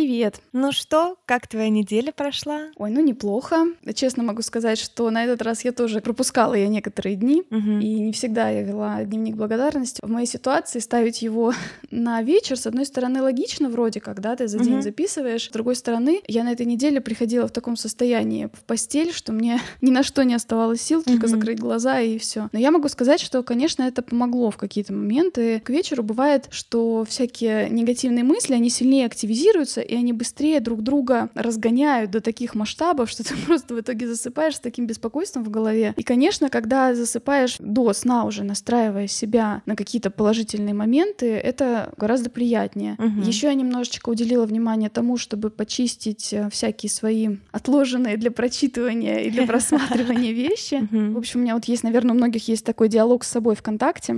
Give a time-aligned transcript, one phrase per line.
[0.00, 0.42] Привет.
[0.52, 2.64] Ну что, как твоя неделя прошла?
[2.76, 3.64] Ой, ну неплохо.
[3.94, 7.80] Честно могу сказать, что на этот раз я тоже пропускала я некоторые дни, Мгм.
[7.80, 10.02] и не всегда я вела дневник благодарности.
[10.04, 11.54] В моей ситуации ставить его
[11.90, 14.82] на вечер, с одной стороны, логично вроде как, да, ты за день Мгм.
[14.82, 19.32] записываешь, с другой стороны, я на этой неделе приходила в таком состоянии в постель, что
[19.32, 21.28] мне ни на что не оставалось сил, только Мгм.
[21.28, 22.50] закрыть глаза и все.
[22.52, 25.58] Но я могу сказать, что, конечно, это помогло в какие-то моменты.
[25.60, 31.30] К вечеру бывает, что всякие негативные мысли, они сильнее активизируются, и они быстрее друг друга
[31.34, 35.94] разгоняют до таких масштабов, что ты просто в итоге засыпаешь с таким беспокойством в голове.
[35.96, 42.30] И, конечно, когда засыпаешь до сна уже, настраивая себя на какие-то положительные моменты, это гораздо
[42.30, 42.96] приятнее.
[42.98, 43.22] Мгм.
[43.22, 49.30] Еще я немножечко уделила внимание тому, чтобы почистить э, всякие свои отложенные для прочитывания и
[49.30, 50.86] для просматривания вещи.
[50.90, 54.16] В общем, у меня вот есть, наверное, у многих есть такой диалог с собой ВКонтакте,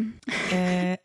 [0.53, 0.97] Э,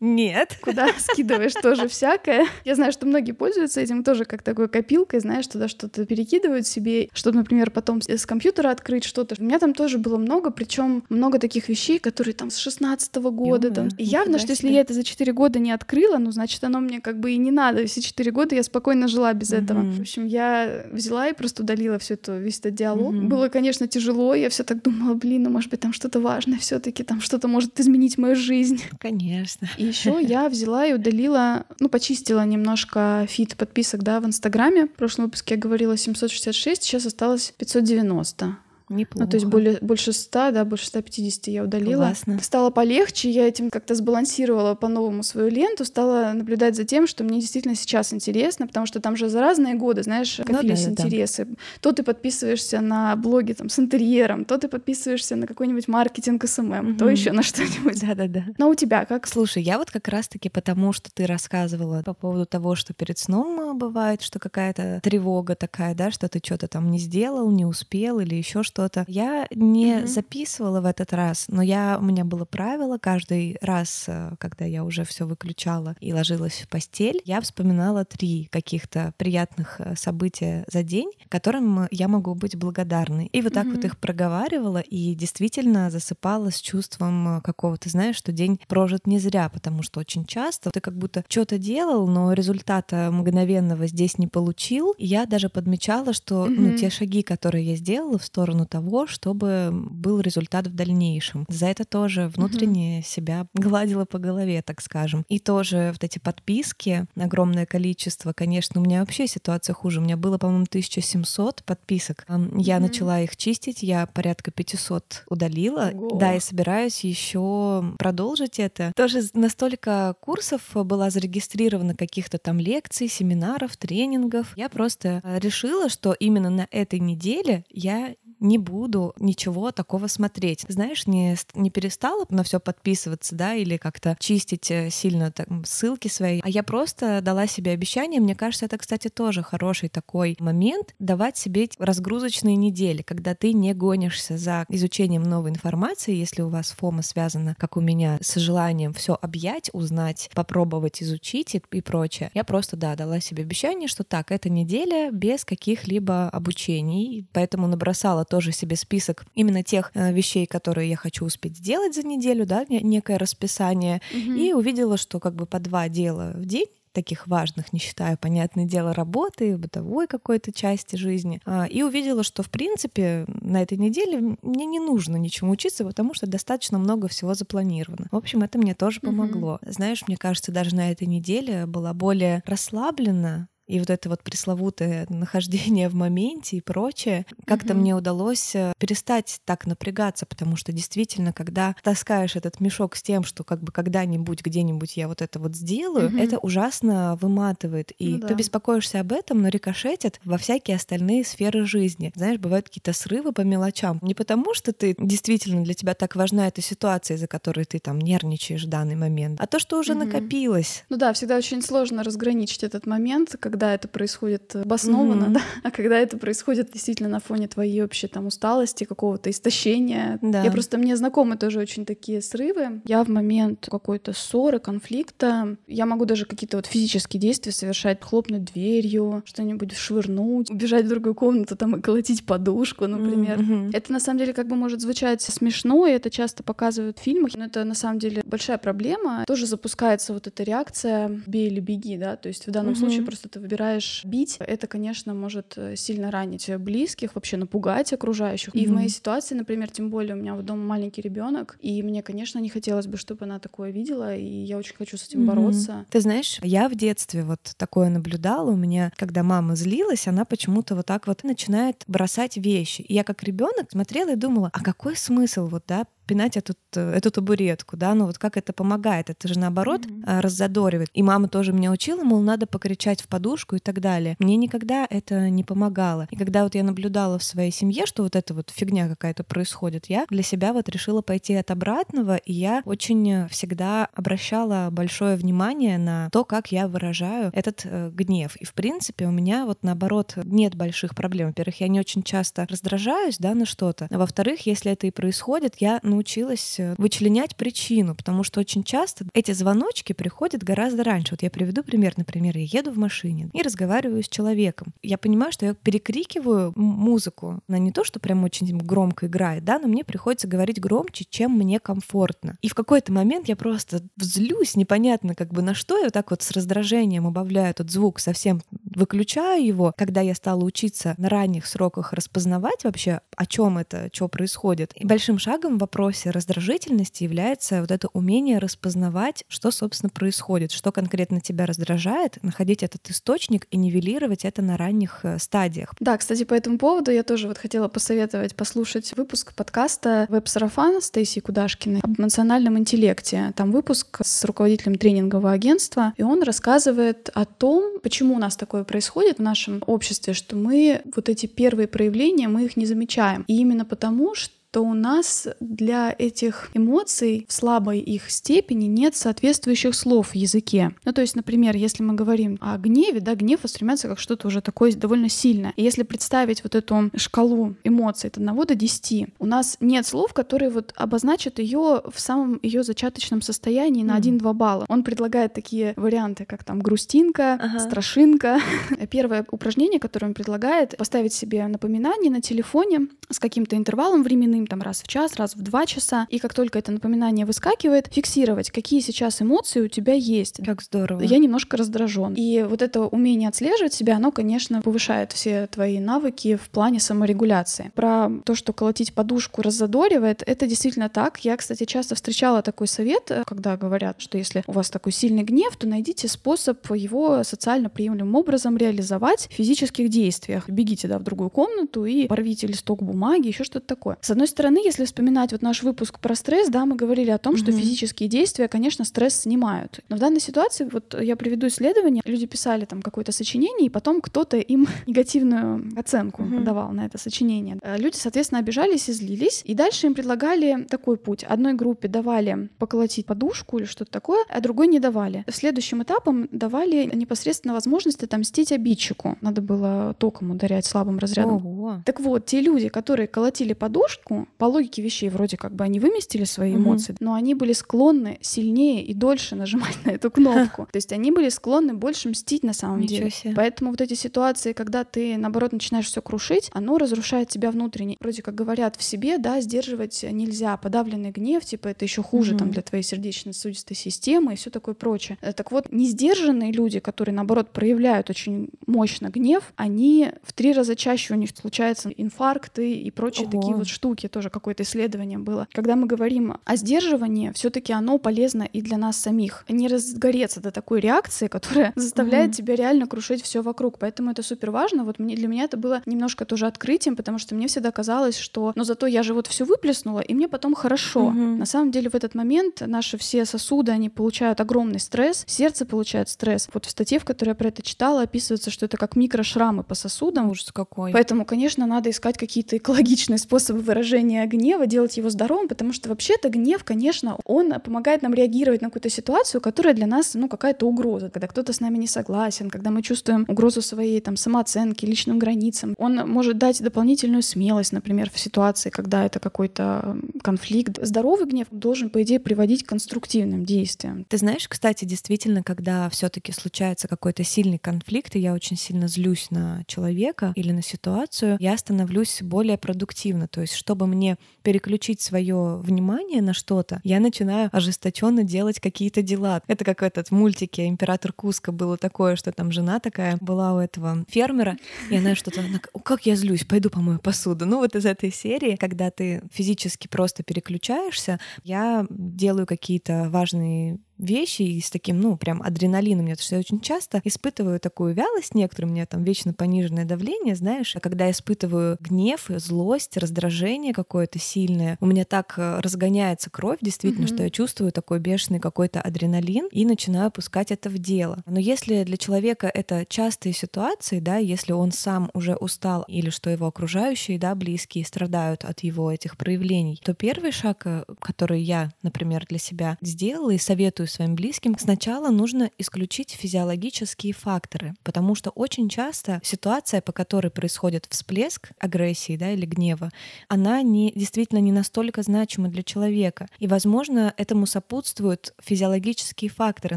[0.00, 0.58] Нет.
[0.62, 2.46] куда скидываешь тоже всякое.
[2.64, 7.08] Я знаю, что многие пользуются этим тоже как такой копилкой, знаешь, туда что-то перекидывают себе,
[7.12, 9.34] чтобы, например, потом с- компьютера открыть что-то.
[9.38, 13.70] У меня там тоже было много, причем много таких вещей, которые там с 16 года.
[13.70, 13.84] Там.
[13.88, 16.80] Ё-моё, И явно, что если я это за 4 года не открыла, ну, значит, оно
[16.80, 17.86] мне как бы и не надо.
[17.86, 19.80] Все 4 года я спокойно жила без этого.
[19.80, 19.92] Мгм.
[19.92, 23.12] В общем, я взяла и просто удалила все это, весь этот диалог.
[23.12, 23.28] Мгм.
[23.28, 24.34] Было, конечно, тяжело.
[24.34, 27.78] Я все так думала, блин, ну, может быть, там что-то важное все-таки, там что-то может
[27.80, 28.82] изменить мою жизнь.
[28.98, 29.68] Конечно.
[29.76, 34.86] И еще я взяла и удалила, ну, почистила немножко feed подписок, да, в Инстаграме.
[34.86, 38.56] В прошлом выпуске я говорила 766, сейчас осталось 590.
[38.90, 39.24] Неплохо.
[39.24, 42.02] Ну, то есть более, больше 100, да, больше 150 я удалила.
[42.06, 42.38] Классно.
[42.42, 47.40] Стало полегче, я этим как-то сбалансировала по-новому свою ленту, стала наблюдать за тем, что мне
[47.40, 51.02] действительно сейчас интересно, потому что там же за разные годы, знаешь, копились Ну да-да-да.
[51.04, 51.46] интересы.
[51.80, 56.96] То ты подписываешься на блоги там с интерьером, то ты подписываешься на какой-нибудь маркетинг SMM,
[56.96, 57.12] то Мгм.
[57.14, 58.00] еще на что-нибудь.
[58.06, 58.44] Да-да-да.
[58.58, 59.26] Но у тебя как?
[59.28, 63.60] Слушай, я вот как раз-таки потому, что ты рассказывала по поводу того, что перед сном
[63.60, 68.18] а, бывает, что какая-то тревога такая, да, что ты что-то там не сделал, не успел
[68.18, 69.04] или еще что-то.
[69.08, 70.06] Я не Мгм.
[70.06, 74.84] записывала в этот раз, но я у меня было правило каждый раз, а, когда я
[74.84, 80.82] уже все выключала и ложилась в постель, я вспоминала три каких-то приятных а, события за
[80.82, 83.26] день, которым я могу быть благодарной.
[83.26, 83.86] И вот так вот Мгм.
[83.86, 89.50] их проговаривала и действительно засыпала с чувством а, какого-то, знаешь, что день прожит не зря,
[89.50, 94.92] потому что очень часто ты как будто что-то делал, но результата мгновенного здесь не получил.
[94.96, 96.74] И я даже подмечала, что ну, Мгм.
[96.76, 101.44] те шаги, которые я сделала в сторону того, чтобы был результат в дальнейшем.
[101.48, 105.24] За это тоже внутренне себя гладила по голове, так скажем.
[105.28, 110.00] И тоже вот эти подписки, огромное количество, конечно, у меня вообще ситуация хуже.
[110.00, 112.24] У меня было, по-моему, 1700 подписок.
[112.28, 112.86] Я Мгм.
[112.86, 115.90] начала их чистить, я порядка 500 удалила.
[115.92, 116.18] Ого.
[116.18, 118.92] Да, и собираюсь еще продолжить это.
[118.96, 124.56] Тоже настолько курсов была зарегистрирована, каких-то там лекций, семинаров, тренингов.
[124.56, 130.64] Я просто э, решила, что именно на этой неделе я не буду ничего такого смотреть.
[130.68, 136.08] Знаешь, не, не перестала на все подписываться, да, или как-то чистить э, сильно там, ссылки
[136.08, 138.20] свои, а я просто дала себе обещание.
[138.20, 143.74] Мне кажется, это, кстати, тоже хороший такой момент давать себе разгрузочные недели, когда ты не
[143.74, 148.92] гонишься за изучением новой информации, если у вас фома связана, как у меня, с желанием
[148.94, 152.30] все объять, узнать, попробовать изучить и, и прочее.
[152.34, 158.24] Я просто, да, дала себе обещание, что так, эта неделя без каких-либо обучений, поэтому набросала
[158.30, 162.64] тоже себе список именно тех э, вещей, которые я хочу успеть сделать за неделю, да,
[162.68, 164.36] не- некое расписание, Мгм.
[164.36, 168.64] и увидела, что как бы по два дела в день таких важных, не считая, понятное
[168.64, 171.40] дело, работы, бытовой какой-то части жизни.
[171.46, 176.14] А, И увидела, что, в принципе, на этой неделе мне не нужно ничему учиться, потому
[176.14, 178.06] что достаточно много всего запланировано.
[178.10, 179.60] В общем, это мне тоже помогло.
[179.64, 185.06] Знаешь, мне кажется, даже на этой неделе была более расслаблена, и вот это вот пресловутое
[185.08, 187.82] нахождение в моменте и прочее, как-то Мгм.
[187.82, 193.22] мне удалось э, перестать так напрягаться, потому что действительно, когда таскаешь этот мешок с тем,
[193.24, 196.18] что как бы когда-нибудь, где-нибудь я вот это вот сделаю, Мгм.
[196.18, 197.92] это ужасно выматывает.
[197.98, 198.34] И Ну ты да.
[198.34, 202.12] беспокоишься об этом, но рикошетит во всякие остальные сферы жизни.
[202.16, 203.98] Знаешь, бывают какие-то срывы по мелочам.
[204.02, 207.98] Не потому, что ты действительно для тебя так важна эта ситуация, из-за которой ты там
[208.00, 210.06] нервничаешь в данный момент, а то, что уже Мгм.
[210.06, 210.84] накопилось.
[210.88, 215.32] Ну да, всегда очень сложно разграничить этот момент, когда когда это происходит обоснованно, mm-hmm.
[215.34, 220.18] да, а когда это происходит действительно на фоне твоей общей там усталости, какого-то истощения.
[220.22, 220.42] Да.
[220.42, 222.80] Я просто, мне знакомы тоже очень такие срывы.
[222.86, 228.46] Я в момент какой-то ссоры, конфликта, я могу даже какие-то вот физические действия совершать, хлопнуть
[228.46, 233.40] дверью, что-нибудь швырнуть, убежать в другую комнату, там и колотить подушку, например.
[233.40, 233.70] Mm-hmm.
[233.74, 237.32] Это на самом деле как бы может звучать смешно, и это часто показывают в фильмах,
[237.36, 239.24] но это на самом деле большая проблема.
[239.26, 242.76] Тоже запускается вот эта реакция «бей или беги», да, то есть в данном mm-hmm.
[242.78, 244.36] случае просто ты выбираешь бить.
[244.38, 248.54] Это, конечно, может э, сильно ранить близких, вообще напугать окружающих.
[248.54, 248.60] Mm-hmm.
[248.60, 252.02] И в моей ситуации, например, тем более у меня вот дома маленький ребенок, и мне,
[252.02, 255.26] конечно, не хотелось бы, чтобы она такое видела, и я очень хочу с этим mm-hmm.
[255.26, 255.86] бороться.
[255.90, 258.50] Ты знаешь, я в детстве вот такое наблюдала.
[258.50, 262.82] У меня, когда мама злилась, она почему-то вот так вот начинает бросать вещи.
[262.82, 267.12] И я как ребенок смотрела и думала, а какой смысл вот, да, пинать эту, эту
[267.12, 270.20] табуретку, да, ну вот как это помогает, это же наоборот mm-hmm.
[270.20, 270.88] раззадоривает.
[270.92, 274.16] И мама тоже меня учила, мол, надо покричать в подушку и так далее.
[274.18, 276.08] Мне никогда это не помогало.
[276.10, 279.86] И когда вот я наблюдала в своей семье, что вот эта вот фигня какая-то происходит,
[279.86, 285.78] я для себя вот решила пойти от обратного, и я очень всегда обращала большое внимание
[285.78, 288.34] на то, как я выражаю этот э, гнев.
[288.40, 291.28] И в принципе у меня вот наоборот нет больших проблем.
[291.28, 293.86] Во-первых, я не очень часто раздражаюсь, да, на что-то.
[293.90, 298.64] А во-вторых, если это и происходит, я, ну, научилась э, вычленять причину, потому что очень
[298.64, 301.12] часто эти звоночки приходят гораздо раньше.
[301.12, 301.92] Вот я приведу пример.
[301.98, 304.72] Например, я еду в машине и разговариваю с человеком.
[304.82, 309.58] Я понимаю, что я перекрикиваю музыку на не то, что прям очень громко играет, да,
[309.58, 312.38] но мне приходится говорить громче, чем мне комфортно.
[312.40, 316.10] И в какой-то момент я просто взлюсь, непонятно как бы на что, я вот так
[316.10, 318.40] вот с раздражением убавляю этот звук, совсем
[318.74, 319.74] выключаю его.
[319.76, 324.86] Когда я стала учиться на ранних сроках распознавать вообще, о чем это, что происходит, и
[324.86, 331.20] большим шагом вопрос вопросе раздражительности является вот это умение распознавать, что, собственно, происходит, что конкретно
[331.20, 335.74] тебя раздражает, находить этот источник и нивелировать это на ранних э, стадиях.
[335.80, 341.18] Да, кстати, по этому поводу я тоже вот хотела посоветовать послушать выпуск подкаста «Веб-сарафан» Стейси
[341.18, 343.32] Кудашкиной об эмоциональном интеллекте.
[343.34, 348.62] Там выпуск с руководителем тренингового агентства, и он рассказывает о том, почему у нас такое
[348.62, 353.24] происходит в нашем обществе, что мы вот эти первые проявления, мы их не замечаем.
[353.26, 358.96] И именно потому, что то у нас для этих эмоций в слабой их степени нет
[358.96, 360.72] соответствующих слов в языке.
[360.84, 364.40] Ну, то есть, например, если мы говорим о гневе, да, гнев воспринимается как что-то уже
[364.40, 365.52] такое довольно сильное.
[365.56, 370.12] И если представить вот эту шкалу эмоций от 1 до 10, у нас нет слов,
[370.12, 374.64] которые вот обозначат ее в самом ее зачаточном состоянии на 1-2 балла.
[374.68, 377.58] Он предлагает такие варианты, как там грустинка, ага.
[377.60, 378.40] страшинка.
[378.90, 384.46] Первое упражнение, которое он предлагает, поставить себе напоминание на телефоне с каким-то интервалом временным, выходным
[384.46, 388.50] там раз в час, раз в два часа, и как только это напоминание выскакивает, фиксировать,
[388.50, 390.40] какие сейчас эмоции у тебя есть.
[390.44, 391.02] Как здорово.
[391.02, 392.14] Я немножко раздражен.
[392.14, 397.70] И вот это умение отслеживать себя, оно, конечно, повышает все твои навыки в плане саморегуляции.
[397.74, 401.24] Про то, что колотить подушку раззадоривает, это действительно так.
[401.24, 405.56] Я, кстати, часто встречала такой совет, когда говорят, что если у вас такой сильный гнев,
[405.56, 410.48] то найдите способ его социально приемлемым образом реализовать в физических действиях.
[410.48, 413.96] Бегите да, в другую комнату и порвите листок бумаги, еще что-то такое.
[414.00, 417.36] С одной стороны, если вспоминать вот наш выпуск про стресс, да, мы говорили о том,
[417.36, 417.58] что mm-hmm.
[417.58, 419.80] физические действия, конечно, стресс снимают.
[419.88, 424.00] Но в данной ситуации, вот я приведу исследование, люди писали там какое-то сочинение, и потом
[424.00, 426.44] кто-то им негативную оценку mm-hmm.
[426.44, 427.58] давал на это сочинение.
[427.62, 431.24] Э, люди, соответственно, обижались и злились, и дальше им предлагали такой путь.
[431.24, 435.24] Одной группе давали поколотить подушку или что-то такое, а другой не давали.
[435.30, 439.18] Следующим этапом давали непосредственно возможность отомстить обидчику.
[439.20, 441.36] Надо было током ударять слабым разрядом.
[441.36, 441.82] Ого.
[441.84, 446.24] Так вот, те люди, которые колотили подушку, по логике вещей вроде как бы они выместили
[446.24, 446.98] свои эмоции, угу.
[447.00, 450.68] но они были склонны сильнее и дольше нажимать на эту кнопку.
[450.70, 453.10] То есть они были склонны больше мстить на самом Ничего деле.
[453.10, 453.34] Себе.
[453.34, 457.96] Поэтому вот эти ситуации, когда ты наоборот начинаешь все крушить, оно разрушает тебя внутренне.
[458.00, 460.56] Вроде как говорят в себе, да, сдерживать нельзя.
[460.56, 462.38] Подавленный гнев, типа это еще хуже угу.
[462.40, 465.18] там для твоей сердечно-сосудистой системы и все такое прочее.
[465.20, 470.52] Э, так вот, не сдержанные люди, которые наоборот проявляют очень мощно гнев, они в три
[470.52, 473.40] раза чаще у них случаются инфаркты и прочие Ого.
[473.40, 475.48] такие вот штуки тоже какое-то исследование было.
[475.52, 479.44] Когда мы говорим о сдерживании, все-таки оно полезно и для нас самих.
[479.48, 482.34] Не разгореться до такой реакции, которая заставляет mm-hmm.
[482.34, 483.78] тебя реально крушить все вокруг.
[483.78, 484.84] Поэтому это супер важно.
[484.84, 488.52] Вот мне, для меня это было немножко тоже открытием, потому что мне всегда казалось, что
[488.54, 491.10] но зато я же вот все выплеснула, и мне потом хорошо.
[491.10, 491.36] Mm-hmm.
[491.36, 496.08] На самом деле в этот момент наши все сосуды, они получают огромный стресс, сердце получает
[496.08, 496.48] стресс.
[496.52, 499.74] Вот в статье, в которой я про это читала, описывается, что это как микрошрамы по
[499.74, 500.30] сосудам.
[500.30, 500.92] Ужас какой.
[500.92, 505.88] Поэтому, конечно, надо искать какие-то экологичные способы выражения выражение гнева, делать его здоровым, потому что
[505.88, 510.66] вообще-то гнев, конечно, он помогает нам реагировать на какую-то ситуацию, которая для нас, ну, какая-то
[510.66, 515.18] угроза, когда кто-то с нами не согласен, когда мы чувствуем угрозу своей там самооценки, личным
[515.18, 515.74] границам.
[515.78, 520.78] Он может дать дополнительную смелость, например, в ситуации, когда это какой-то конфликт.
[520.82, 524.04] Здоровый гнев должен, по идее, приводить к конструктивным действиям.
[524.08, 529.30] Ты знаешь, кстати, действительно, когда все-таки случается какой-то сильный конфликт, и я очень сильно злюсь
[529.30, 533.28] на человека или на ситуацию, я становлюсь более продуктивно.
[533.28, 539.42] То есть, чтобы мне переключить свое внимание на что-то, я начинаю ожесточенно делать какие-то дела.
[539.46, 543.58] Это как этот в мультике «Император Куска» было такое, что там жена такая была у
[543.58, 544.56] этого фермера,
[544.90, 547.46] и она что-то, она, как я злюсь, пойду помою посуду.
[547.46, 554.42] Ну вот из этой серии, когда ты физически просто переключаешься, я делаю какие-то важные вещи
[554.42, 556.06] и с таким, ну, прям адреналином.
[556.06, 560.34] Потому что я очень часто испытываю такую вялость некоторую, у меня там вечно пониженное давление,
[560.34, 566.30] знаешь, а когда я испытываю гнев, злость, раздражение какое-то сильное, у меня так э, разгоняется
[566.30, 567.14] кровь, действительно, mm-hmm.
[567.14, 571.22] что я чувствую такой бешеный какой-то адреналин и начинаю пускать это в дело.
[571.26, 576.30] Но если для человека это частые ситуации, да, если он сам уже устал или что
[576.30, 581.70] его окружающие, да, близкие страдают от его этих проявлений, то первый шаг, э, который я,
[581.82, 588.30] например, для себя сделала и советую своим близким, сначала нужно исключить физиологические факторы, потому что
[588.30, 592.90] очень часто ситуация, по которой происходит всплеск агрессии да, или гнева,
[593.28, 596.28] она не, действительно не настолько значима для человека.
[596.38, 599.76] И, возможно, этому сопутствуют физиологические факторы,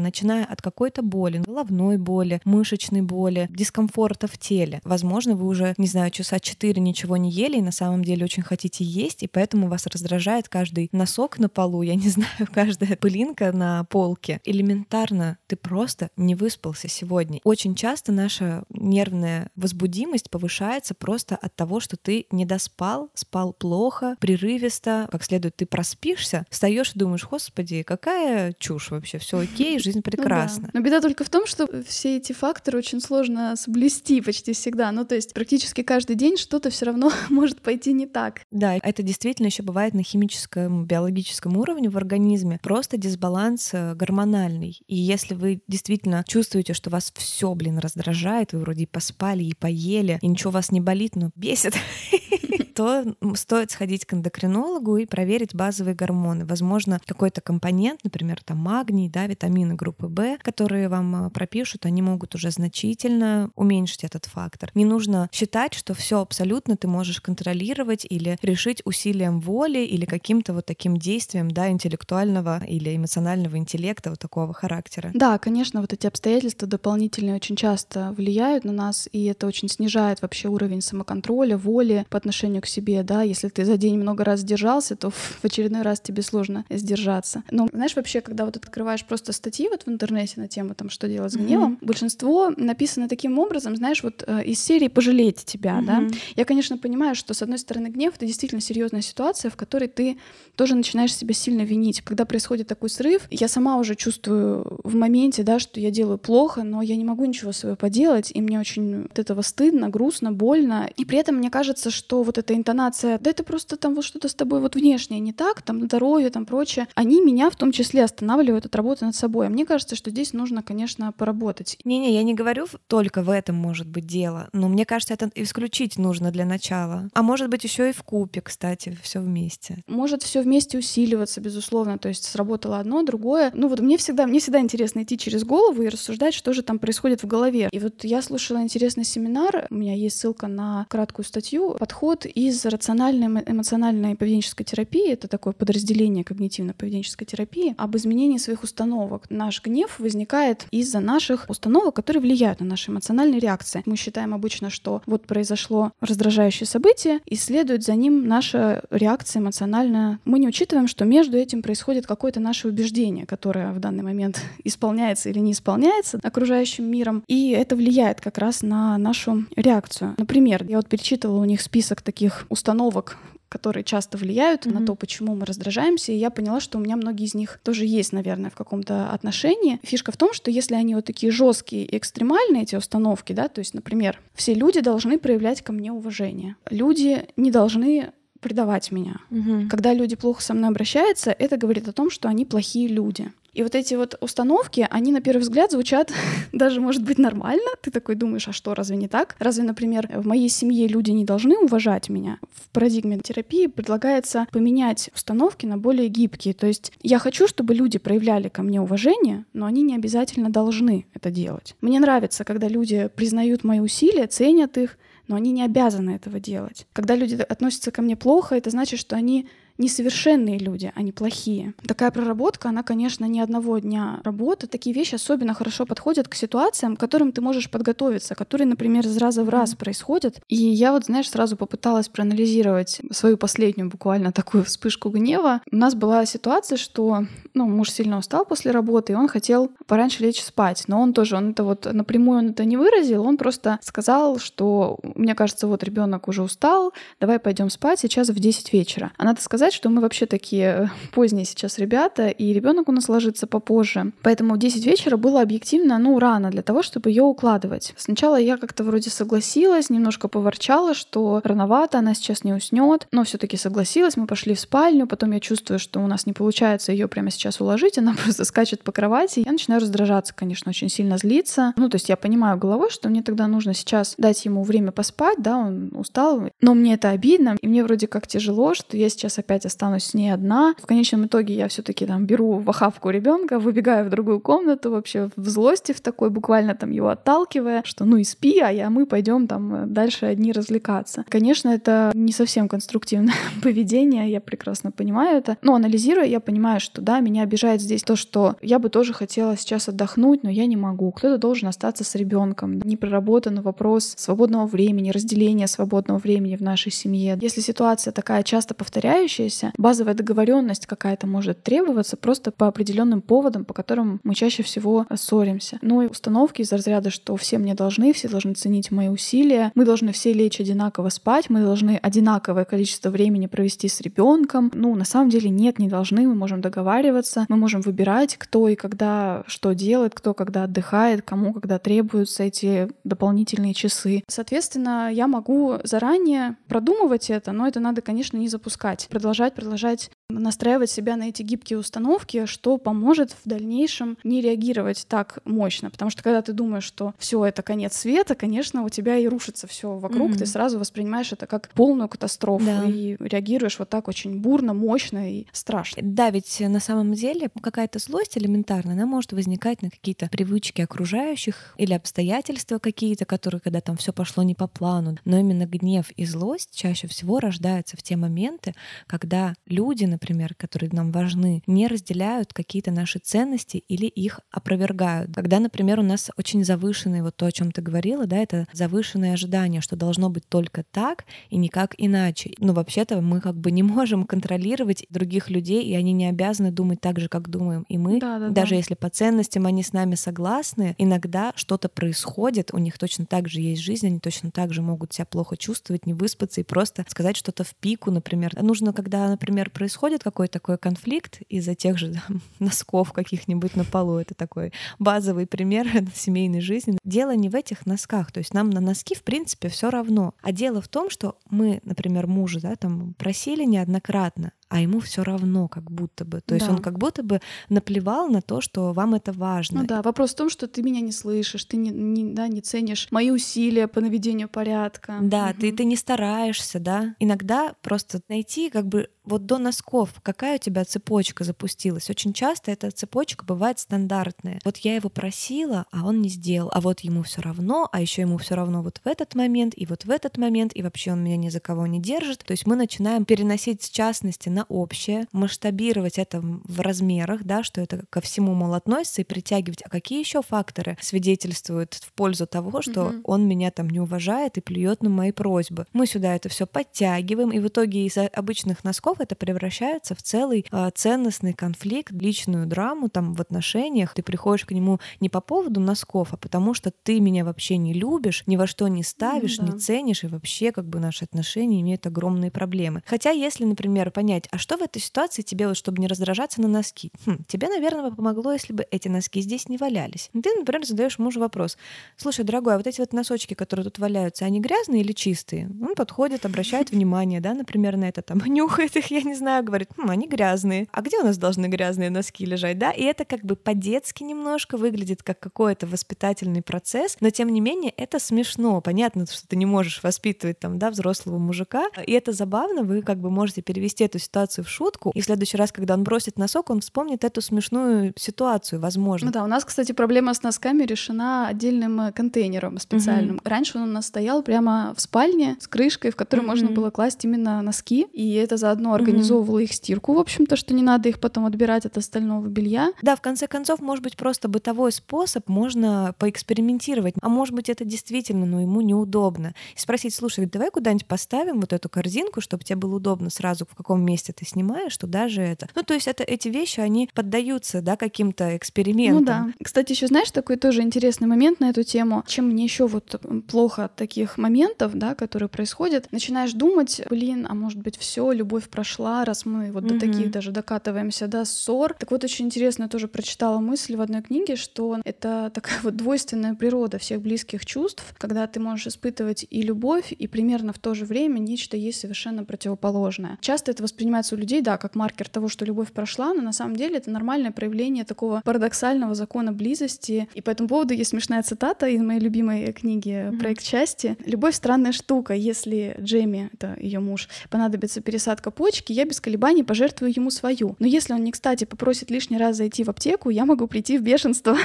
[0.00, 4.80] начиная от какой-то боли, головной боли, мышечной боли, дискомфорта в теле.
[4.84, 8.42] Возможно, вы уже, не знаю, часа четыре ничего не ели и на самом деле очень
[8.42, 13.52] хотите есть, и поэтому вас раздражает каждый носок на полу, я не знаю, каждая пылинка
[13.52, 14.38] на пол полке.
[14.44, 17.40] Элементарно ты просто не выспался сегодня.
[17.42, 24.16] Очень часто наша нервная возбудимость повышается просто от того, что ты не доспал, спал плохо,
[24.20, 30.02] прерывисто, как следует ты проспишься, встаешь и думаешь, господи, какая чушь вообще, все окей, жизнь
[30.02, 30.64] прекрасна.
[30.64, 30.78] Ну да.
[30.78, 34.92] Но беда только в том, что все эти факторы очень сложно соблюсти почти всегда.
[34.92, 38.42] Ну, то есть практически каждый день что-то все равно может пойти не так.
[38.50, 42.60] Да, это действительно еще бывает на химическом, биологическом уровне в организме.
[42.62, 44.80] Просто дисбаланс э, гормональный.
[44.86, 49.54] И если вы действительно чувствуете, что вас все, блин, раздражает, вы вроде и поспали, и
[49.54, 51.74] поели, и ничего вас не болит, но бесит,
[52.74, 53.04] то
[53.36, 56.44] стоит сходить к эндокринологу и проверить базовые гормоны.
[56.44, 62.02] Возможно, какой-то компонент, например, там магний, да, витамины группы В, которые вам а, пропишут, они
[62.02, 64.70] могут уже значительно уменьшить этот фактор.
[64.74, 70.52] Не нужно считать, что все абсолютно ты можешь контролировать или решить усилием воли или каким-то
[70.52, 75.10] вот таким действием, да, интеллектуального или эмоционального интеллекта вот такого характера.
[75.14, 80.22] Да, конечно, вот эти обстоятельства дополнительные очень часто влияют на нас, и это очень снижает
[80.22, 84.40] вообще уровень самоконтроля, воли по отношению к себе, да, если ты за день много раз
[84.40, 87.44] сдержался, то в очередной раз тебе сложно сдержаться.
[87.50, 91.06] Но знаешь, вообще, когда вот открываешь просто статьи вот в интернете на тему там, что
[91.08, 91.86] делать с гневом, mm-hmm.
[91.86, 95.86] большинство написано таким образом, знаешь, вот э, из серии «пожалеть тебя», mm-hmm.
[95.86, 96.16] да.
[96.36, 100.18] Я, конечно, понимаю, что, с одной стороны, гнев— это действительно серьезная ситуация, в которой ты
[100.56, 102.00] тоже начинаешь себя сильно винить.
[102.00, 106.62] Когда происходит такой срыв, я сама уже чувствую в моменте, да, что я делаю плохо,
[106.62, 110.88] но я не могу ничего своего поделать, и мне очень от этого стыдно, грустно, больно.
[110.96, 114.34] И при этом мне кажется, что вот интонация, да это просто там вот что-то с
[114.34, 118.66] тобой вот внешнее не так, там здоровье, там прочее, они меня в том числе останавливают
[118.66, 119.46] от работы над собой.
[119.46, 121.78] А мне кажется, что здесь нужно, конечно, поработать.
[121.84, 125.98] Не-не, я не говорю только в этом может быть дело, но мне кажется, это исключить
[125.98, 127.08] нужно для начала.
[127.12, 129.82] А может быть еще и в купе, кстати, все вместе.
[129.86, 131.98] Может все вместе усиливаться, безусловно.
[131.98, 133.50] То есть сработало одно, другое.
[133.54, 136.78] Ну вот мне всегда, мне всегда интересно идти через голову и рассуждать, что же там
[136.78, 137.68] происходит в голове.
[137.70, 142.64] И вот я слушала интересный семинар, у меня есть ссылка на краткую статью, подход из
[142.66, 149.26] рациональной эмоциональной поведенческой терапии, это такое подразделение когнитивно-поведенческой терапии, об изменении своих установок.
[149.30, 153.82] Наш гнев возникает из-за наших установок, которые влияют на наши эмоциональные реакции.
[153.86, 160.18] Мы считаем обычно, что вот произошло раздражающее событие, и следует за ним наша реакция эмоциональная.
[160.24, 165.30] Мы не учитываем, что между этим происходит какое-то наше убеждение, которое в данный момент исполняется
[165.30, 170.14] или не исполняется окружающим миром, и это влияет как раз на нашу реакцию.
[170.18, 174.80] Например, я вот перечитывала у них список таких установок, которые часто влияют mm-hmm.
[174.80, 177.86] на то, почему мы раздражаемся, и я поняла, что у меня многие из них тоже
[177.86, 179.78] есть, наверное, в каком-то отношении.
[179.84, 183.60] Фишка в том, что если они вот такие жесткие и экстремальные, эти установки, да, то
[183.60, 186.56] есть, например, все люди должны проявлять ко мне уважение.
[186.68, 189.20] Люди не должны предавать меня.
[189.30, 189.68] Угу.
[189.70, 193.32] Когда люди плохо со мной обращаются, это говорит о том, что они плохие люди.
[193.54, 196.12] И вот эти вот установки, они на первый взгляд звучат
[196.52, 197.70] даже, может быть, нормально.
[197.80, 199.36] Ты такой думаешь, а что, разве не так?
[199.38, 202.38] Разве, например, в моей семье люди не должны уважать меня?
[202.52, 206.54] В парадигме терапии предлагается поменять установки на более гибкие.
[206.54, 211.06] То есть я хочу, чтобы люди проявляли ко мне уважение, но они не обязательно должны
[211.14, 211.76] это делать.
[211.80, 216.86] Мне нравится, когда люди признают мои усилия, ценят их, но они не обязаны этого делать.
[216.92, 221.74] Когда люди относятся ко мне плохо, это значит, что они несовершенные люди, а не плохие.
[221.86, 224.66] Такая проработка, она, конечно, не одного дня работы.
[224.66, 229.16] Такие вещи особенно хорошо подходят к ситуациям, к которым ты можешь подготовиться, которые, например, из
[229.16, 230.40] раза в раз происходят.
[230.48, 235.60] И я вот, знаешь, сразу попыталась проанализировать свою последнюю буквально такую вспышку гнева.
[235.70, 240.22] У нас была ситуация, что ну, муж сильно устал после работы, и он хотел пораньше
[240.22, 240.84] лечь спать.
[240.86, 244.98] Но он тоже, он это вот напрямую он это не выразил, он просто сказал, что
[245.02, 249.12] мне кажется, вот ребенок уже устал, давай пойдем спать сейчас в 10 вечера.
[249.16, 253.08] А надо сказать, что мы вообще такие э, поздние сейчас ребята, и ребенок у нас
[253.08, 254.12] ложится попозже.
[254.22, 257.94] Поэтому в 10 вечера было объективно, ну, рано для того, чтобы ее укладывать.
[257.96, 263.56] Сначала я как-то вроде согласилась, немножко поворчала, что рановато, она сейчас не уснет, но все-таки
[263.56, 267.30] согласилась, мы пошли в спальню, потом я чувствую, что у нас не получается ее прямо
[267.30, 269.44] сейчас уложить, она просто скачет по кровати.
[269.46, 271.72] Я начинаю раздражаться, конечно, очень сильно злиться.
[271.76, 275.38] Ну, то есть я понимаю головой, что мне тогда нужно сейчас дать ему время поспать,
[275.38, 279.38] да, он устал, но мне это обидно, и мне вроде как тяжело, что я сейчас
[279.38, 280.74] опять опять останусь с ней одна.
[280.82, 285.30] В конечном итоге я все-таки там беру в охапку ребенка, выбегаю в другую комнату, вообще
[285.36, 289.06] в злости в такой, буквально там его отталкивая, что ну и спи, а я мы
[289.06, 291.24] пойдем там дальше одни развлекаться.
[291.28, 295.56] Конечно, это не совсем конструктивное поведение, я прекрасно понимаю это.
[295.62, 299.56] Но анализируя, я понимаю, что да, меня обижает здесь то, что я бы тоже хотела
[299.56, 301.12] сейчас отдохнуть, но я не могу.
[301.12, 302.80] Кто-то должен остаться с ребенком.
[302.80, 307.38] Не проработан вопрос свободного времени, разделения свободного времени в нашей семье.
[307.40, 309.72] Если ситуация такая часто повторяющая, повторяющаяся.
[309.76, 315.78] Базовая договоренность какая-то может требоваться просто по определенным поводам, по которым мы чаще всего ссоримся.
[315.82, 319.84] Но и установки из разряда, что все мне должны, все должны ценить мои усилия, мы
[319.84, 324.70] должны все лечь одинаково спать, мы должны одинаковое количество времени провести с ребенком.
[324.74, 328.74] Ну, на самом деле нет, не должны, мы можем договариваться, мы можем выбирать, кто и
[328.74, 334.22] когда что делает, кто когда отдыхает, кому когда требуются эти дополнительные часы.
[334.28, 339.06] Соответственно, я могу заранее продумывать это, но это надо, конечно, не запускать.
[339.34, 345.38] Продолжать, продолжать настраивать себя на эти гибкие установки, что поможет в дальнейшем не реагировать так
[345.44, 345.90] мощно.
[345.90, 349.66] Потому что когда ты думаешь, что все это конец света, конечно, у тебя и рушится
[349.66, 350.38] все вокруг, mm-hmm.
[350.38, 352.84] ты сразу воспринимаешь это как полную катастрофу да.
[352.84, 356.02] и реагируешь вот так очень бурно, мощно и страшно.
[356.02, 361.74] Да, ведь на самом деле какая-то злость элементарная, она может возникать на какие-то привычки окружающих
[361.78, 365.16] или обстоятельства какие-то, которые, когда там все пошло не по плану.
[365.24, 368.74] Но именно гнев и злость чаще всего рождаются в те моменты,
[369.06, 370.23] когда люди, например,
[370.56, 375.34] которые нам важны, не разделяют какие-то наши ценности или их опровергают.
[375.34, 379.34] Когда, например, у нас очень завышенные, вот то, о чем ты говорила, да, это завышенные
[379.34, 382.52] ожидания, что должно быть только так и никак иначе.
[382.58, 387.00] Но вообще-то мы как бы не можем контролировать других людей, и они не обязаны думать
[387.00, 388.20] так же, как думаем и мы.
[388.20, 388.76] Да, да, Даже да.
[388.76, 393.60] если по ценностям они с нами согласны, иногда что-то происходит, у них точно так же
[393.60, 397.36] есть жизнь, они точно так же могут себя плохо чувствовать, не выспаться и просто сказать
[397.36, 398.60] что-то в пику, например.
[398.62, 403.84] Нужно, когда, например, происходит происходит какой-то такой конфликт из-за тех же там, носков каких-нибудь на
[403.84, 406.98] полу, это такой базовый пример семейной жизни.
[407.04, 410.34] Дело не в этих носках, то есть нам на носки в принципе все равно.
[410.42, 415.22] А дело в том, что мы, например, мужа, да, там просили неоднократно, а ему все
[415.22, 416.40] равно, как будто бы.
[416.40, 416.72] То есть да.
[416.72, 419.82] он как будто бы наплевал на то, что вам это важно.
[419.82, 422.60] Ну да, вопрос в том, что ты меня не слышишь, ты не, не, да, не
[422.60, 425.18] ценишь мои усилия по наведению порядка.
[425.20, 425.60] Да, угу.
[425.60, 427.14] ты, ты не стараешься, да.
[427.18, 432.10] Иногда просто найти как бы вот до носков, какая у тебя цепочка запустилась.
[432.10, 434.60] Очень часто эта цепочка бывает стандартная.
[434.64, 438.22] Вот я его просила, а он не сделал, а вот ему все равно, а еще
[438.22, 441.24] ему все равно вот в этот момент и вот в этот момент, и вообще он
[441.24, 442.44] меня ни за кого не держит.
[442.44, 447.80] То есть мы начинаем переносить с частности на общее, масштабировать это в размерах, да, что
[447.80, 449.82] это ко всему, мол, относится, и притягивать.
[449.82, 453.20] А какие еще факторы свидетельствуют в пользу того, что угу.
[453.24, 455.86] он меня там не уважает и плюет на мои просьбы?
[455.92, 460.66] Мы сюда это все подтягиваем, и в итоге из обычных носков это превращается в целый
[460.70, 464.14] э, ценностный конфликт, личную драму там в отношениях.
[464.14, 467.92] Ты приходишь к нему не по поводу носков, а потому что ты меня вообще не
[467.92, 469.72] любишь, ни во что не ставишь, ну, да.
[469.72, 473.02] не ценишь, и вообще как бы наши отношения имеют огромные проблемы.
[473.06, 476.60] Хотя если, например, понять, понять, а что в этой ситуации тебе, вот, чтобы не раздражаться
[476.60, 477.10] на носки?
[477.26, 480.30] Хм, тебе, наверное, помогло, если бы эти носки здесь не валялись.
[480.32, 481.76] Ты, например, задаешь мужу вопрос.
[482.16, 485.68] Слушай, дорогой, а вот эти вот носочки, которые тут валяются, они грязные или чистые?
[485.82, 489.90] Он подходит, обращает внимание, да, например, на это, там, нюхает их, я не знаю, говорит,
[489.96, 490.86] хм, они грязные.
[490.92, 492.90] А где у нас должны грязные носки лежать, да?
[492.90, 497.92] И это как бы по-детски немножко выглядит как какой-то воспитательный процесс, но тем не менее
[497.96, 498.80] это смешно.
[498.80, 503.18] Понятно, что ты не можешь воспитывать там, да, взрослого мужика, и это забавно, вы как
[503.18, 506.70] бы можете перевести эту ситуацию в шутку, и в следующий раз, когда он бросит носок,
[506.70, 509.26] он вспомнит эту смешную ситуацию, возможно.
[509.26, 513.36] Ну да, у нас, кстати, проблема с носками решена отдельным э, контейнером специальным.
[513.36, 513.48] Mm-hmm.
[513.48, 516.48] Раньше он у нас стоял прямо в спальне с крышкой, в которую mm-hmm.
[516.48, 519.64] можно было класть именно носки, и это заодно организовывало mm-hmm.
[519.64, 522.92] их стирку, в общем-то, что не надо их потом отбирать от остального белья.
[523.02, 527.84] Да, в конце концов, может быть, просто бытовой способ, можно поэкспериментировать, а может быть, это
[527.84, 529.54] действительно, но ну, ему неудобно.
[529.76, 533.74] И спросить, слушай, давай куда-нибудь поставим вот эту корзинку, чтобы тебе было удобно сразу, в
[533.74, 535.68] каком месте ты снимаешь, туда же это.
[535.74, 539.20] Ну, то есть это, эти вещи, они поддаются, да, каким-то экспериментам.
[539.20, 539.52] Ну да.
[539.62, 542.24] Кстати, еще знаешь, такой тоже интересный момент на эту тему.
[542.26, 547.54] Чем мне еще вот плохо от таких моментов, да, которые происходят, начинаешь думать, блин, а
[547.54, 549.88] может быть все, любовь прошла, раз мы вот mm-hmm.
[549.88, 551.94] до таких даже докатываемся, да, ссор.
[551.94, 556.54] Так вот, очень интересно, тоже прочитала мысль в одной книге, что это такая вот двойственная
[556.54, 561.04] природа всех близких чувств, когда ты можешь испытывать и любовь, и примерно в то же
[561.04, 563.38] время нечто есть совершенно противоположное.
[563.40, 563.82] Часто это
[564.14, 567.10] воспринимается у людей, да, как маркер того, что любовь прошла, но на самом деле это
[567.10, 570.28] нормальное проявление такого парадоксального закона близости.
[570.34, 573.38] И по этому поводу есть смешная цитата из моей любимой книги mm-hmm.
[573.38, 574.16] «Проект счастья».
[574.24, 575.34] «Любовь— странная штука.
[575.34, 580.76] Если Джейми, это ее муж, понадобится пересадка почки, я без колебаний пожертвую ему свою.
[580.78, 584.02] Но если он не кстати попросит лишний раз зайти в аптеку, я могу прийти в
[584.02, 584.56] бешенство».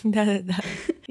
[0.04, 0.56] Да-да-да.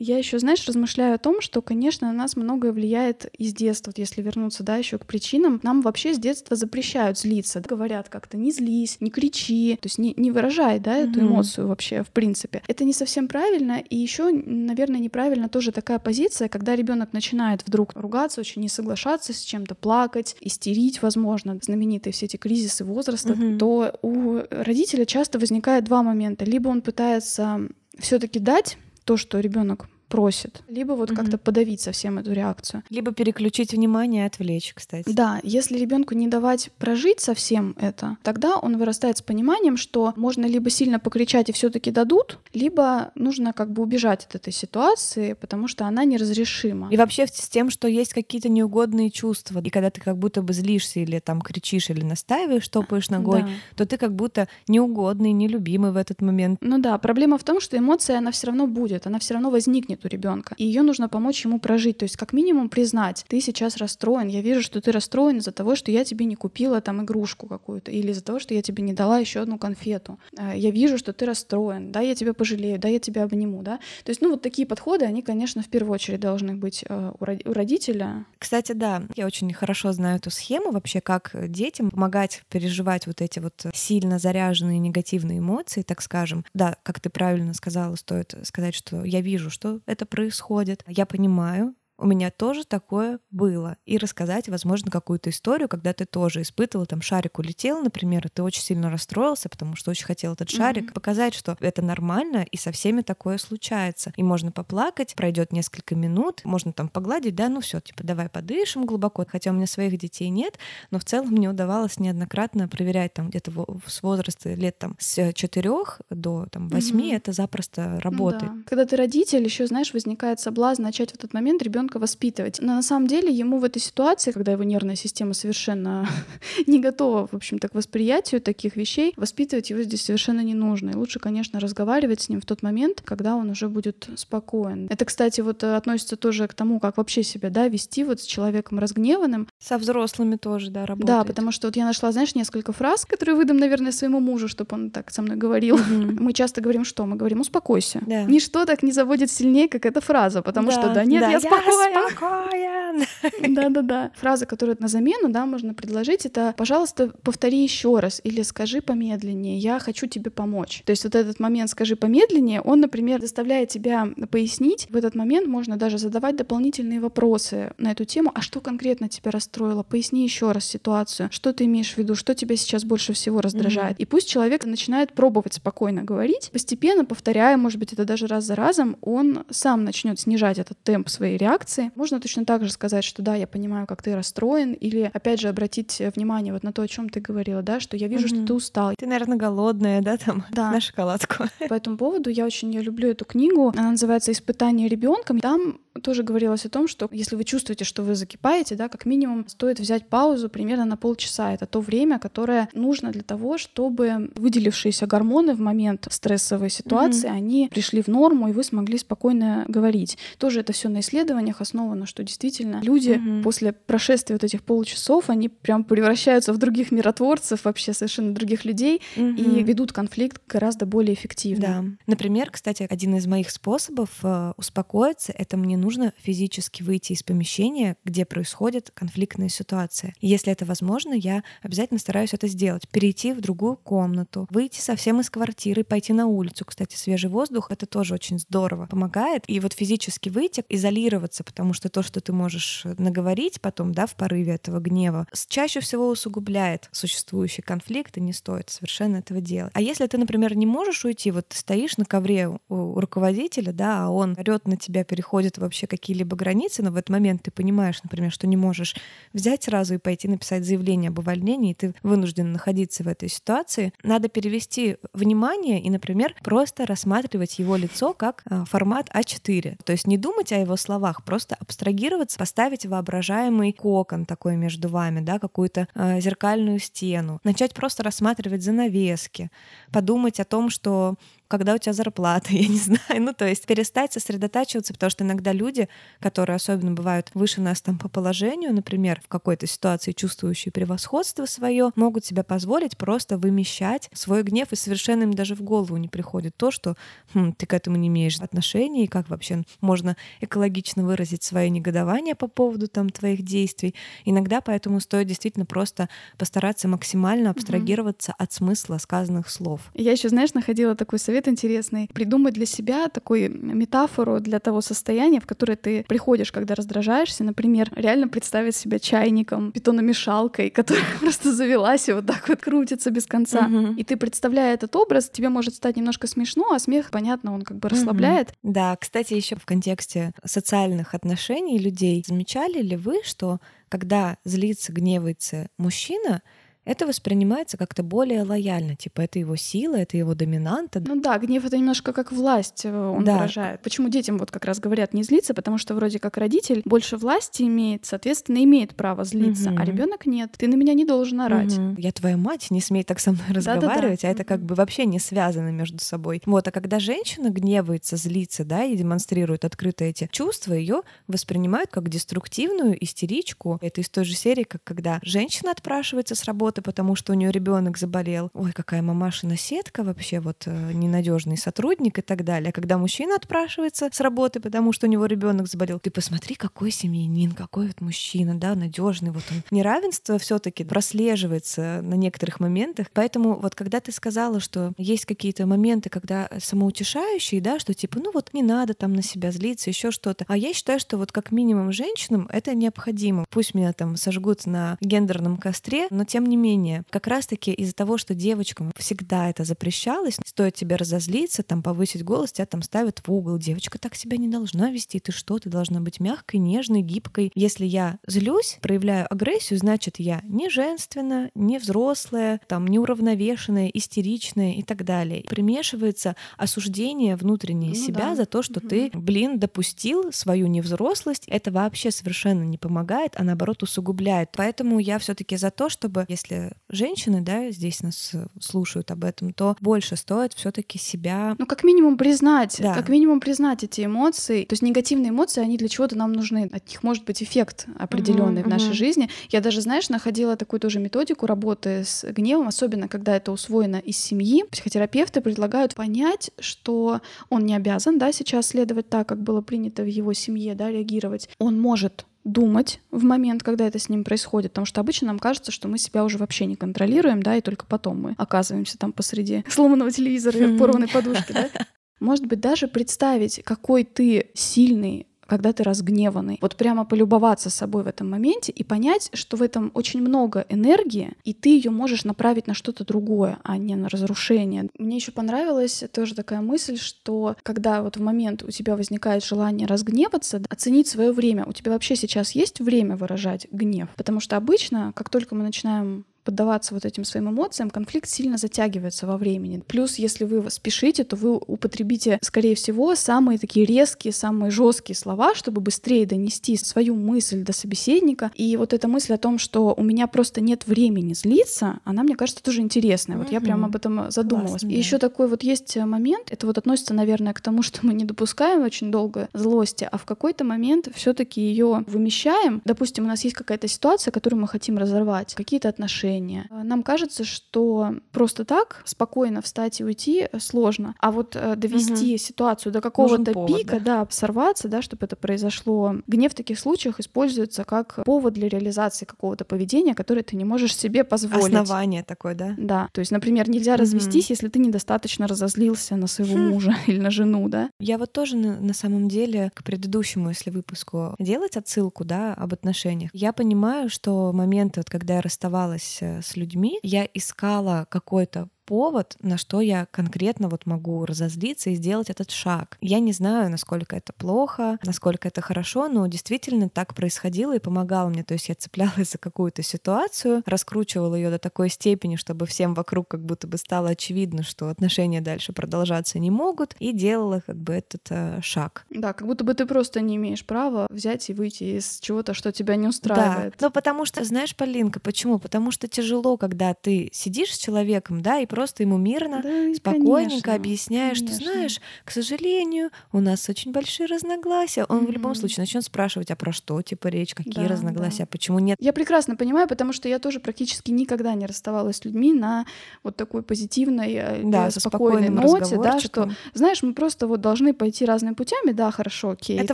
[0.01, 3.91] Я еще, знаешь, размышляю о том, что, конечно, на нас многое влияет из детства.
[3.91, 7.59] Вот если вернуться, да, еще к причинам, нам вообще с детства запрещают злиться.
[7.59, 11.27] Говорят как-то не злись, не кричи, то есть не, не выражай, да, эту mm-hmm.
[11.27, 12.61] эмоцию вообще, в принципе.
[12.67, 13.83] Это не совсем правильно.
[13.89, 19.33] И еще, наверное, неправильно тоже такая позиция, когда ребенок начинает вдруг ругаться, очень не соглашаться
[19.33, 23.57] с чем-то, плакать, истерить, возможно, знаменитые все эти кризисы возраста, mm-hmm.
[23.57, 26.45] то у родителя часто возникает два момента.
[26.45, 27.67] Либо он пытается
[27.99, 31.17] все-таки дать то, что ребенок просит, либо вот угу.
[31.17, 32.83] как-то подавить совсем эту реакцию.
[32.89, 35.09] Либо переключить внимание и отвлечь, кстати.
[35.09, 40.45] Да, если ребенку не давать прожить совсем это, тогда он вырастает с пониманием, что можно
[40.45, 45.67] либо сильно покричать и все-таки дадут, либо нужно как бы убежать от этой ситуации, потому
[45.67, 46.89] что она неразрешима.
[46.91, 50.53] И вообще с тем, что есть какие-то неугодные чувства, и когда ты как будто бы
[50.53, 53.49] злишься или там кричишь или настаиваешь, топаешь ногой, да.
[53.75, 56.57] то ты как будто неугодный, нелюбимый в этот момент.
[56.61, 59.98] Ну да, проблема в том, что эмоция, она все равно будет, она все равно возникнет
[60.05, 60.55] у ребенка.
[60.57, 61.97] И ее нужно помочь ему прожить.
[61.97, 64.27] То есть, как минимум, признать, ты сейчас расстроен.
[64.27, 67.91] Я вижу, что ты расстроен из-за того, что я тебе не купила там игрушку какую-то,
[67.91, 70.19] или из-за того, что я тебе не дала еще одну конфету.
[70.37, 71.91] Э, я вижу, что ты расстроен.
[71.91, 73.77] Да, я тебя пожалею, да, я тебя обниму, да.
[74.03, 77.53] То есть, ну, вот такие подходы, они, конечно, в первую очередь должны быть э, у
[77.53, 78.25] родителя.
[78.37, 83.39] Кстати, да, я очень хорошо знаю эту схему вообще, как детям помогать переживать вот эти
[83.39, 86.45] вот сильно заряженные негативные эмоции, так скажем.
[86.53, 90.83] Да, как ты правильно сказала, стоит сказать, что я вижу, что это происходит.
[90.87, 93.77] Я понимаю, у меня тоже такое было.
[93.85, 98.41] И рассказать, возможно, какую-то историю, когда ты тоже испытывал, там шарик улетел, например, и ты
[98.41, 100.89] очень сильно расстроился, потому что очень хотел этот шарик.
[100.89, 100.93] Mm-hmm.
[100.93, 104.13] Показать, что это нормально, и со всеми такое случается.
[104.15, 108.85] И можно поплакать, пройдет несколько минут, можно там погладить, да, ну все, типа, давай подышим
[108.85, 109.25] глубоко.
[109.27, 110.57] Хотя у меня своих детей нет,
[110.91, 113.51] но в целом мне удавалось неоднократно проверять там где-то
[113.85, 117.17] с возраста лет там с четырех до там восьми, mm-hmm.
[117.17, 118.51] это запросто работает.
[118.51, 118.63] Ну, да.
[118.65, 122.59] Когда ты родитель, еще знаешь, возникает соблазн начать в этот момент ребенка ребенка воспитывать.
[122.61, 126.07] Но на самом деле ему в этой ситуации, когда его нервная система совершенно
[126.67, 130.91] не готова, в общем-то, к восприятию таких вещей, воспитывать его здесь совершенно не нужно.
[130.91, 134.87] И лучше, конечно, разговаривать с ним в тот момент, когда он уже будет спокоен.
[134.89, 138.25] Это, кстати, вот э, относится тоже к тому, как вообще себя, да, вести вот с
[138.25, 139.47] человеком разгневанным.
[139.59, 141.07] Со взрослыми тоже, да, работает.
[141.07, 144.75] Да, потому что вот я нашла, знаешь, несколько фраз, которые выдам, наверное, своему мужу, чтобы
[144.75, 145.77] он так со мной говорил.
[145.77, 146.19] Mm-hmm.
[146.19, 147.05] Мы часто говорим, что?
[147.05, 148.01] Мы говорим, успокойся.
[148.05, 148.23] Да.
[148.23, 151.39] Ничто так не заводит сильнее, как эта фраза, потому да, что да нет, да, я
[151.39, 153.05] спокоен спокоен.
[153.55, 154.11] Да-да-да.
[154.15, 159.57] Фраза, которую на замену, да, можно предложить, это «пожалуйста, повтори еще раз» или «скажи помедленнее,
[159.57, 160.83] я хочу тебе помочь».
[160.85, 164.87] То есть вот этот момент «скажи помедленнее», он, например, заставляет тебя пояснить.
[164.89, 168.31] В этот момент можно даже задавать дополнительные вопросы на эту тему.
[168.33, 169.83] А что конкретно тебя расстроило?
[169.83, 171.29] Поясни еще раз ситуацию.
[171.31, 172.15] Что ты имеешь в виду?
[172.15, 173.97] Что тебя сейчас больше всего раздражает?
[173.97, 174.03] Mm-hmm.
[174.03, 178.55] И пусть человек начинает пробовать спокойно говорить, постепенно повторяя, может быть, это даже раз за
[178.55, 181.91] разом, он сам начнет снижать этот темп своей реакции, реакции.
[181.95, 185.49] Можно точно так же сказать, что да, я понимаю, как ты расстроен, или опять же
[185.49, 188.37] обратить внимание вот на то, о чем ты говорила, да, что я вижу, mm-hmm.
[188.37, 188.93] что ты устал.
[188.97, 190.71] Ты, наверное, голодная, да, там, да.
[190.71, 191.45] на шоколадку.
[191.69, 193.73] По этому поводу я очень я люблю эту книгу.
[193.75, 195.39] Она называется «Испытание ребенком».
[195.39, 199.47] Там тоже говорилось о том, что если вы чувствуете, что вы закипаете, да, как минимум
[199.47, 201.53] стоит взять паузу примерно на полчаса.
[201.53, 207.37] Это то время, которое нужно для того, чтобы выделившиеся гормоны в момент стрессовой ситуации, mm-hmm.
[207.37, 210.17] они пришли в норму, и вы смогли спокойно говорить.
[210.37, 213.43] Тоже это все на исследованиях основано, что действительно люди mm-hmm.
[213.43, 219.01] после прошествия вот этих получасов, они прям превращаются в других миротворцев, вообще совершенно других людей,
[219.15, 219.35] mm-hmm.
[219.35, 221.67] и ведут конфликт гораздо более эффективно.
[221.67, 221.85] Да.
[222.07, 227.95] Например, кстати, один из моих способов э, успокоиться— это мне нужно физически выйти из помещения,
[228.03, 230.13] где происходит конфликтная ситуация.
[230.19, 232.87] И если это возможно, я обязательно стараюсь это сделать.
[232.89, 236.65] Перейти в другую комнату, выйти совсем из квартиры, пойти на улицу.
[236.65, 239.43] Кстати, свежий воздух— это тоже очень здорово помогает.
[239.47, 244.13] И вот физически выйти, изолироваться, потому что то, что ты можешь наговорить потом, да, в
[244.13, 249.71] порыве этого гнева, чаще всего усугубляет существующий конфликт, и не стоит совершенно этого делать.
[249.73, 254.05] А если ты, например, не можешь уйти, вот ты стоишь на ковре у руководителя, да,
[254.05, 258.01] а он орет на тебя, переходит вообще какие-либо границы, но в этот момент ты понимаешь,
[258.03, 258.95] например, что не можешь
[259.33, 263.91] взять сразу и пойти написать заявление об увольнении, и ты вынужден находиться в этой ситуации,
[264.03, 269.77] надо перевести внимание и, например, просто рассматривать его лицо как а, формат А4.
[269.83, 275.19] То есть не думать о его словах, просто абстрагироваться, поставить воображаемый кокон такой между вами,
[275.19, 279.51] да, какую-то э, зеркальную стену, начать просто рассматривать занавески,
[279.91, 281.17] подумать о том, что
[281.49, 283.21] когда у тебя зарплата, я не знаю.
[283.21, 287.97] Ну, то есть перестать сосредотачиваться, потому что иногда люди, которые особенно бывают выше нас там
[287.97, 294.43] по положению, например, в какой-то ситуации чувствующие превосходство свое, могут себе позволить просто вымещать свой
[294.43, 296.95] гнев, и совершенно им даже в голову не приходит то, что
[297.33, 302.35] хм, ты к этому не имеешь отношения, и как вообще можно экологично выразить свое негодование
[302.35, 303.95] по поводу там твоих действий.
[304.23, 308.43] Иногда поэтому стоит действительно просто постараться максимально абстрагироваться mm-hmm.
[308.43, 309.81] от смысла сказанных слов.
[309.95, 312.09] Я еще, знаешь, находила такой совет совет интересный.
[312.13, 317.43] Придумать для себя такую метафору для того состояния, в которое ты приходишь, когда раздражаешься.
[317.43, 323.25] Например, реально представить себя чайником, питономешалкой, которая просто завелась и вот так вот крутится без
[323.25, 323.67] конца.
[323.67, 323.93] Угу.
[323.97, 327.77] И ты, представляя этот образ, тебе может стать немножко смешно, а смех, понятно, он как
[327.77, 328.49] бы расслабляет.
[328.63, 328.73] Угу.
[328.73, 335.69] Да, кстати, еще в контексте социальных отношений людей, замечали ли вы, что когда злится, гневается
[335.77, 336.41] мужчина,
[336.89, 338.95] это воспринимается как-то более лояльно.
[338.95, 340.99] Типа это его сила, это его доминанта.
[341.05, 343.35] Ну да, гнев это немножко как власть э, он да.
[343.35, 343.83] выражает.
[343.83, 345.53] Почему детям вот как раз говорят не злиться?
[345.53, 349.79] Потому что вроде как родитель больше власти имеет, соответственно, имеет право злиться, угу.
[349.79, 350.55] а ребенок нет.
[350.57, 351.77] Ты на меня не должен орать.
[351.77, 351.95] Угу.
[351.99, 354.27] Я твоя мать, не смей так со мной разговаривать, Да-да-да.
[354.27, 356.41] а это как бы вообще не связано между собой.
[356.47, 362.09] Вот, а когда женщина гневается, злится, да, и демонстрирует открыто эти чувства, ее воспринимают как
[362.09, 363.77] деструктивную истеричку.
[363.81, 367.35] Это из той же серии, как когда женщина отпрашивается с работы, работы, потому что у
[367.35, 368.49] нее ребенок заболел.
[368.53, 372.69] Ой, какая мамашина сетка вообще, вот э, ненадежный сотрудник и так далее.
[372.69, 376.91] А когда мужчина отпрашивается с работы, потому что у него ребенок заболел, ты посмотри, какой
[376.91, 379.31] семьянин, какой вот мужчина, да, надежный.
[379.31, 379.63] Вот он.
[379.71, 383.07] Неравенство все-таки прослеживается на некоторых моментах.
[383.13, 388.31] Поэтому вот когда ты сказала, что есть какие-то моменты, когда самоутешающие, да, что типа, ну
[388.33, 390.45] вот не надо там на себя злиться, еще что-то.
[390.47, 393.45] А я считаю, что вот как минимум женщинам это необходимо.
[393.49, 396.68] Пусть меня там сожгут на гендерном костре, но тем не менее,
[397.09, 402.51] как раз-таки из-за того, что девочкам всегда это запрещалось, стоит тебе разозлиться, там повысить голос,
[402.51, 403.57] тебя там ставят в угол.
[403.57, 405.19] Девочка так себя не должна вести.
[405.19, 405.59] Ты что?
[405.59, 407.51] Ты должна быть мягкой, нежной, гибкой.
[407.55, 414.83] Если я злюсь, проявляю агрессию, значит, я не женственная, не взрослая, там, неуравновешенная, истеричная и
[414.83, 415.43] так далее.
[415.43, 418.35] Примешивается осуждение внутреннее ну, себя да.
[418.35, 418.87] за то, что угу.
[418.87, 421.43] ты, блин, допустил свою невзрослость.
[421.47, 424.49] Это вообще совершенно не помогает, а наоборот усугубляет.
[424.55, 429.23] Поэтому я все-таки за то, чтобы, если если женщины, да, здесь нас э, слушают об
[429.23, 431.55] этом, то больше стоит все-таки себя.
[431.57, 432.93] Ну, как минимум признать, да.
[432.93, 434.63] как минимум признать эти эмоции.
[434.65, 436.69] То есть негативные эмоции, они для чего-то нам нужны.
[436.71, 438.93] От них может быть эффект определенный uh-huh, в нашей uh-huh.
[438.93, 439.29] жизни.
[439.49, 444.17] Я даже, знаешь, находила такую тоже методику работы с гневом, особенно когда это усвоено из
[444.17, 444.63] семьи.
[444.71, 450.07] Психотерапевты предлагают понять, что он не обязан, да, сейчас следовать так, как было принято в
[450.07, 451.49] его семье, да, реагировать.
[451.59, 455.71] Он может думать в момент, когда это с ним происходит, потому что обычно нам кажется,
[455.71, 459.63] что мы себя уже вообще не контролируем, да, и только потом мы оказываемся там посреди
[459.69, 461.69] сломанного телевизора и порванной подушки, да.
[462.19, 466.59] Может быть, даже представить, какой ты сильный, когда ты разгневанный.
[466.61, 471.33] Вот прямо полюбоваться собой в этом моменте и понять, что в этом очень много энергии,
[471.43, 474.89] и ты ее можешь направить на что-то другое, а не на разрушение.
[474.97, 479.87] Мне еще понравилась тоже такая мысль, что когда вот в момент у тебя возникает желание
[479.87, 481.65] разгневаться, оценить свое время.
[481.65, 484.09] У тебя вообще сейчас есть время выражать гнев?
[484.15, 489.27] Потому что обычно, как только мы начинаем поддаваться вот этим своим эмоциям, конфликт сильно затягивается
[489.27, 489.83] во времени.
[489.87, 495.53] Плюс, если вы спешите, то вы употребите, скорее всего, самые такие резкие, самые жесткие слова,
[495.53, 498.51] чтобы быстрее донести свою мысль до собеседника.
[498.55, 502.35] И вот эта мысль о том, что у меня просто нет времени злиться, она, мне
[502.35, 503.37] кажется, тоже интересная.
[503.37, 504.71] Вот я прямо об этом задумалась.
[504.71, 504.97] Классно, И да.
[504.97, 508.81] еще такой вот есть момент, это вот относится, наверное, к тому, что мы не допускаем
[508.81, 512.81] очень долго злости, а в какой-то момент все-таки ее вымещаем.
[512.85, 516.67] Допустим, у нас есть какая-то ситуация, которую мы хотим разорвать, какие-то отношения, отношения.
[516.71, 522.37] Нам кажется, что просто так спокойно встать и уйти сложно, а вот э, довести угу.
[522.37, 524.23] ситуацию до какого-то пика, да.
[524.23, 526.15] да, сорваться, да, чтобы это произошло.
[526.27, 530.95] Гнев в таких случаях используется как повод для реализации какого-то поведения, которое ты не можешь
[530.95, 531.73] себе позволить.
[531.73, 532.73] Основание такое, да?
[532.77, 533.09] Да.
[533.13, 534.01] То есть, например, нельзя угу.
[534.01, 536.69] развестись, если ты недостаточно разозлился на своего хм.
[536.69, 537.89] мужа или на жену, да?
[537.99, 542.73] Я вот тоже на, на самом деле к предыдущему, если выпуску делать отсылку, да, об
[542.73, 548.69] отношениях, я понимаю, что моменты, вот когда я расставалась э, с людьми, я искала какой-то
[548.89, 552.97] повод, на что я конкретно вот могу разозлиться и сделать этот шаг.
[553.01, 558.29] Я не знаю, насколько это плохо, насколько это хорошо, но действительно так происходило и помогало
[558.29, 558.43] мне.
[558.43, 563.27] То есть я цеплялась за какую-то ситуацию, раскручивала ее до такой степени, чтобы всем вокруг
[563.27, 567.93] как будто бы стало очевидно, что отношения дальше продолжаться не могут, и делала как бы
[567.93, 569.05] этот э, шаг.
[569.11, 572.71] Да, как будто бы ты просто не имеешь права взять и выйти из чего-то, что
[572.71, 573.75] тебя не устраивает.
[573.77, 575.59] Да, но потому что, знаешь, Полинка, почему?
[575.59, 580.63] Потому что тяжело, когда ты сидишь с человеком, да, и просто ему мирно, да, спокойненько
[580.63, 581.59] конечно, объясняешь, конечно.
[581.59, 585.05] что знаешь, к сожалению, у нас очень большие разногласия.
[585.05, 585.27] Он mm-hmm.
[585.27, 588.47] в любом случае начнет спрашивать, а про что типа речь, какие да, разногласия, да.
[588.47, 588.97] почему нет.
[588.99, 592.85] Я прекрасно понимаю, потому что я тоже практически никогда не расставалась с людьми на
[593.23, 598.25] вот такой позитивной, э, да, спокойной ноте, да, что, знаешь, мы просто вот должны пойти
[598.25, 599.79] разными путями, да, хорошо, окей.
[599.79, 599.93] Это